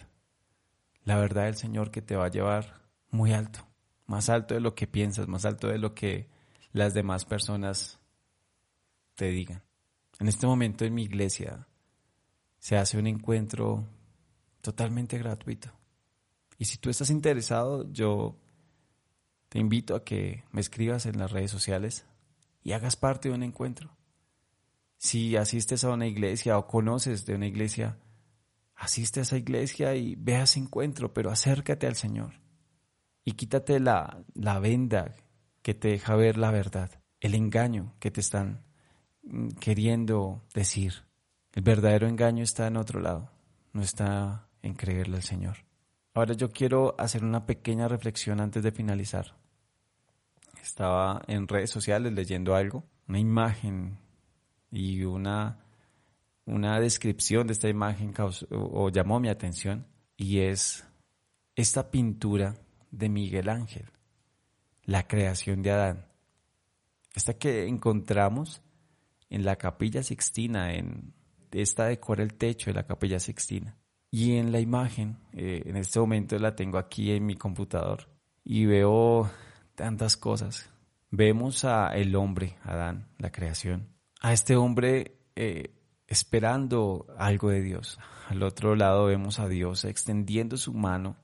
La 1.04 1.16
verdad 1.16 1.44
del 1.44 1.56
Señor 1.56 1.90
que 1.90 2.02
te 2.02 2.16
va 2.16 2.26
a 2.26 2.30
llevar 2.30 2.80
muy 3.10 3.32
alto, 3.32 3.66
más 4.06 4.28
alto 4.28 4.54
de 4.54 4.60
lo 4.60 4.74
que 4.74 4.86
piensas, 4.86 5.28
más 5.28 5.44
alto 5.44 5.68
de 5.68 5.78
lo 5.78 5.94
que 5.94 6.30
las 6.72 6.94
demás 6.94 7.24
personas 7.24 7.98
te 9.16 9.26
digan. 9.26 9.66
En 10.18 10.28
este 10.28 10.46
momento 10.46 10.84
en 10.84 10.94
mi 10.94 11.02
iglesia 11.02 11.66
se 12.58 12.76
hace 12.76 12.98
un 12.98 13.06
encuentro 13.06 13.86
totalmente 14.60 15.18
gratuito. 15.18 15.70
Y 16.58 16.64
si 16.64 16.78
tú 16.78 16.90
estás 16.90 17.10
interesado, 17.10 17.90
yo 17.92 18.38
te 19.48 19.58
invito 19.58 19.94
a 19.94 20.04
que 20.04 20.44
me 20.50 20.60
escribas 20.60 21.06
en 21.06 21.18
las 21.18 21.30
redes 21.30 21.50
sociales 21.50 22.06
y 22.62 22.72
hagas 22.72 22.96
parte 22.96 23.28
de 23.28 23.34
un 23.34 23.42
encuentro. 23.42 23.96
Si 24.96 25.36
asistes 25.36 25.84
a 25.84 25.90
una 25.90 26.06
iglesia 26.06 26.58
o 26.58 26.66
conoces 26.66 27.26
de 27.26 27.34
una 27.34 27.46
iglesia, 27.46 27.98
asiste 28.74 29.20
a 29.20 29.22
esa 29.22 29.36
iglesia 29.36 29.94
y 29.94 30.14
ve 30.16 30.36
a 30.36 30.42
ese 30.44 30.58
encuentro, 30.58 31.12
pero 31.12 31.30
acércate 31.30 31.86
al 31.86 31.94
Señor 31.94 32.40
y 33.24 33.32
quítate 33.32 33.80
la, 33.80 34.24
la 34.34 34.58
venda 34.58 35.14
que 35.62 35.74
te 35.74 35.88
deja 35.88 36.16
ver 36.16 36.38
la 36.38 36.50
verdad, 36.50 37.02
el 37.20 37.34
engaño 37.34 37.94
que 37.98 38.10
te 38.10 38.20
están 38.20 38.65
queriendo 39.60 40.42
decir. 40.54 41.04
El 41.52 41.62
verdadero 41.62 42.06
engaño 42.06 42.44
está 42.44 42.66
en 42.66 42.76
otro 42.76 43.00
lado, 43.00 43.30
no 43.72 43.82
está 43.82 44.48
en 44.62 44.74
creerle 44.74 45.16
al 45.16 45.22
Señor. 45.22 45.56
Ahora 46.14 46.34
yo 46.34 46.50
quiero 46.50 46.94
hacer 46.98 47.24
una 47.24 47.46
pequeña 47.46 47.88
reflexión 47.88 48.40
antes 48.40 48.62
de 48.62 48.72
finalizar. 48.72 49.36
Estaba 50.62 51.22
en 51.26 51.48
redes 51.48 51.70
sociales 51.70 52.12
leyendo 52.12 52.54
algo, 52.54 52.84
una 53.08 53.18
imagen 53.18 53.98
y 54.70 55.02
una, 55.04 55.58
una 56.44 56.80
descripción 56.80 57.46
de 57.46 57.52
esta 57.52 57.68
imagen 57.68 58.12
o 58.50 58.88
llamó 58.90 59.20
mi 59.20 59.28
atención 59.28 59.86
y 60.16 60.40
es 60.40 60.84
esta 61.54 61.90
pintura 61.90 62.54
de 62.90 63.08
Miguel 63.08 63.48
Ángel 63.48 63.90
la 64.86 65.06
creación 65.06 65.62
de 65.62 65.72
Adán. 65.72 66.06
Esta 67.14 67.34
que 67.34 67.66
encontramos 67.66 68.62
en 69.30 69.44
la 69.44 69.56
capilla 69.56 70.02
sixtina, 70.02 70.74
en, 70.74 71.14
esta 71.52 71.86
decora 71.86 72.22
el 72.22 72.34
techo 72.34 72.70
de 72.70 72.74
la 72.74 72.86
capilla 72.86 73.18
sixtina. 73.18 73.76
Y 74.10 74.36
en 74.36 74.52
la 74.52 74.60
imagen, 74.60 75.18
eh, 75.32 75.62
en 75.66 75.76
este 75.76 75.98
momento 75.98 76.38
la 76.38 76.54
tengo 76.54 76.78
aquí 76.78 77.12
en 77.12 77.26
mi 77.26 77.36
computador 77.36 78.08
y 78.44 78.66
veo 78.66 79.30
tantas 79.74 80.16
cosas. 80.16 80.70
Vemos 81.10 81.64
a 81.64 81.88
el 81.88 82.14
hombre, 82.14 82.56
Adán, 82.62 83.08
la 83.18 83.30
creación, 83.30 83.88
a 84.20 84.32
este 84.32 84.56
hombre 84.56 85.18
eh, 85.34 85.74
esperando 86.06 87.06
algo 87.18 87.50
de 87.50 87.62
Dios. 87.62 87.98
Al 88.28 88.42
otro 88.42 88.74
lado 88.74 89.06
vemos 89.06 89.38
a 89.38 89.48
Dios 89.48 89.84
extendiendo 89.84 90.56
su 90.56 90.72
mano 90.72 91.16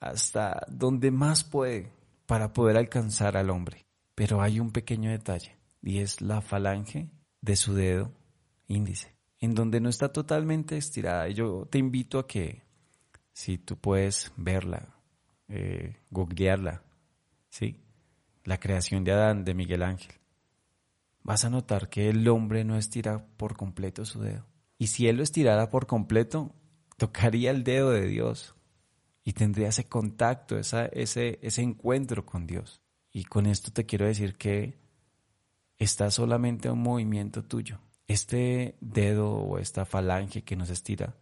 hasta 0.00 0.66
donde 0.68 1.10
más 1.10 1.44
puede, 1.44 1.92
para 2.26 2.52
poder 2.52 2.76
alcanzar 2.76 3.36
al 3.36 3.50
hombre. 3.50 3.86
Pero 4.14 4.40
hay 4.40 4.60
un 4.60 4.70
pequeño 4.70 5.10
detalle 5.10 5.59
y 5.82 5.98
es 5.98 6.20
la 6.20 6.40
falange 6.40 7.10
de 7.40 7.56
su 7.56 7.74
dedo 7.74 8.12
índice, 8.66 9.14
en 9.38 9.54
donde 9.54 9.80
no 9.80 9.88
está 9.88 10.12
totalmente 10.12 10.76
estirada. 10.76 11.28
Y 11.28 11.34
yo 11.34 11.66
te 11.70 11.78
invito 11.78 12.18
a 12.18 12.26
que, 12.26 12.64
si 13.32 13.58
tú 13.58 13.76
puedes 13.76 14.32
verla, 14.36 14.96
eh, 15.48 15.96
googlearla, 16.10 16.82
¿sí? 17.48 17.80
La 18.44 18.58
creación 18.58 19.04
de 19.04 19.12
Adán 19.12 19.44
de 19.44 19.54
Miguel 19.54 19.82
Ángel, 19.82 20.14
vas 21.22 21.44
a 21.44 21.50
notar 21.50 21.88
que 21.88 22.08
el 22.08 22.26
hombre 22.28 22.64
no 22.64 22.76
estira 22.76 23.26
por 23.36 23.56
completo 23.56 24.04
su 24.04 24.20
dedo. 24.20 24.46
Y 24.78 24.88
si 24.88 25.08
él 25.08 25.16
lo 25.16 25.22
estirara 25.22 25.68
por 25.68 25.86
completo, 25.86 26.54
tocaría 26.96 27.50
el 27.50 27.64
dedo 27.64 27.90
de 27.90 28.06
Dios 28.06 28.54
y 29.24 29.32
tendría 29.32 29.68
ese 29.68 29.88
contacto, 29.88 30.58
ese, 30.58 31.38
ese 31.42 31.62
encuentro 31.62 32.24
con 32.24 32.46
Dios. 32.46 32.80
Y 33.12 33.24
con 33.24 33.46
esto 33.46 33.72
te 33.72 33.84
quiero 33.84 34.06
decir 34.06 34.36
que 34.36 34.78
está 35.80 36.10
solamente 36.10 36.70
un 36.70 36.80
movimiento 36.80 37.42
tuyo. 37.42 37.80
Este 38.06 38.76
dedo 38.80 39.32
o 39.32 39.58
esta 39.58 39.84
falange 39.84 40.42
que 40.42 40.56
nos 40.56 40.70
estira 40.70 41.16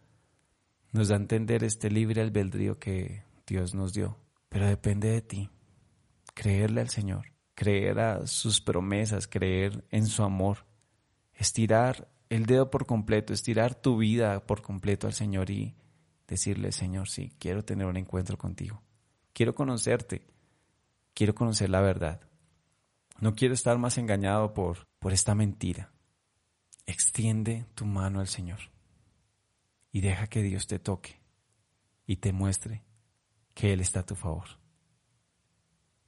nos 0.91 1.07
da 1.07 1.15
a 1.15 1.19
entender 1.19 1.63
este 1.63 1.89
libre 1.89 2.21
albedrío 2.21 2.77
que 2.77 3.23
Dios 3.47 3.73
nos 3.73 3.93
dio. 3.93 4.17
Pero 4.49 4.67
depende 4.67 5.09
de 5.09 5.21
ti. 5.21 5.49
Creerle 6.33 6.81
al 6.81 6.89
Señor, 6.89 7.31
creer 7.53 7.99
a 7.99 8.27
sus 8.27 8.59
promesas, 8.61 9.27
creer 9.27 9.85
en 9.91 10.07
su 10.07 10.23
amor, 10.23 10.65
estirar 11.33 12.09
el 12.29 12.45
dedo 12.45 12.69
por 12.69 12.85
completo, 12.85 13.33
estirar 13.33 13.75
tu 13.75 13.97
vida 13.97 14.45
por 14.45 14.61
completo 14.61 15.07
al 15.07 15.13
Señor 15.13 15.49
y 15.49 15.75
decirle, 16.27 16.71
Señor, 16.71 17.09
sí, 17.09 17.33
quiero 17.39 17.63
tener 17.63 17.87
un 17.87 17.97
encuentro 17.97 18.37
contigo. 18.37 18.81
Quiero 19.33 19.55
conocerte. 19.55 20.27
Quiero 21.13 21.35
conocer 21.35 21.69
la 21.69 21.81
verdad. 21.81 22.21
No 23.21 23.35
quiero 23.35 23.53
estar 23.53 23.77
más 23.77 23.97
engañado 23.97 24.53
por, 24.53 24.87
por 24.99 25.11
esta 25.11 25.35
mentira. 25.35 25.91
Extiende 26.85 27.65
tu 27.75 27.85
mano 27.85 28.19
al 28.21 28.27
Señor 28.27 28.59
y 29.91 30.01
deja 30.01 30.27
que 30.27 30.41
Dios 30.41 30.67
te 30.67 30.79
toque 30.79 31.19
y 32.05 32.17
te 32.17 32.31
muestre 32.31 32.83
que 33.53 33.73
Él 33.73 33.81
está 33.81 34.01
a 34.01 34.05
tu 34.05 34.15
favor. 34.15 34.45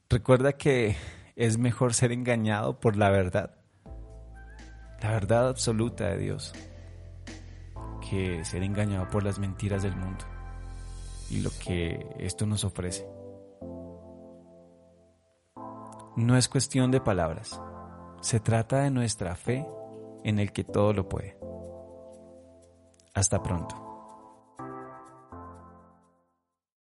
Recuerda 0.09 0.53
que 0.53 0.95
es 1.35 1.57
mejor 1.57 1.93
ser 1.93 2.11
engañado 2.11 2.79
por 2.79 2.95
la 2.95 3.09
verdad, 3.09 3.57
la 5.01 5.11
verdad 5.11 5.49
absoluta 5.49 6.07
de 6.09 6.17
Dios, 6.17 6.53
que 8.09 8.43
ser 8.45 8.63
engañado 8.63 9.09
por 9.09 9.23
las 9.23 9.37
mentiras 9.39 9.83
del 9.83 9.95
mundo 9.95 10.25
y 11.29 11.41
lo 11.41 11.49
que 11.63 12.05
esto 12.19 12.45
nos 12.45 12.63
ofrece. 12.63 13.05
No 16.15 16.35
es 16.37 16.49
cuestión 16.49 16.91
de 16.91 16.99
palabras, 16.99 17.61
Se 18.21 18.39
trata 18.39 18.83
de 18.83 18.91
nuestra 18.91 19.35
fe 19.35 19.65
en 20.23 20.37
el 20.37 20.51
que 20.51 20.63
todo 20.63 20.93
lo 20.93 21.09
puede. 21.09 21.37
Hasta 23.13 23.41
pronto. 23.41 23.90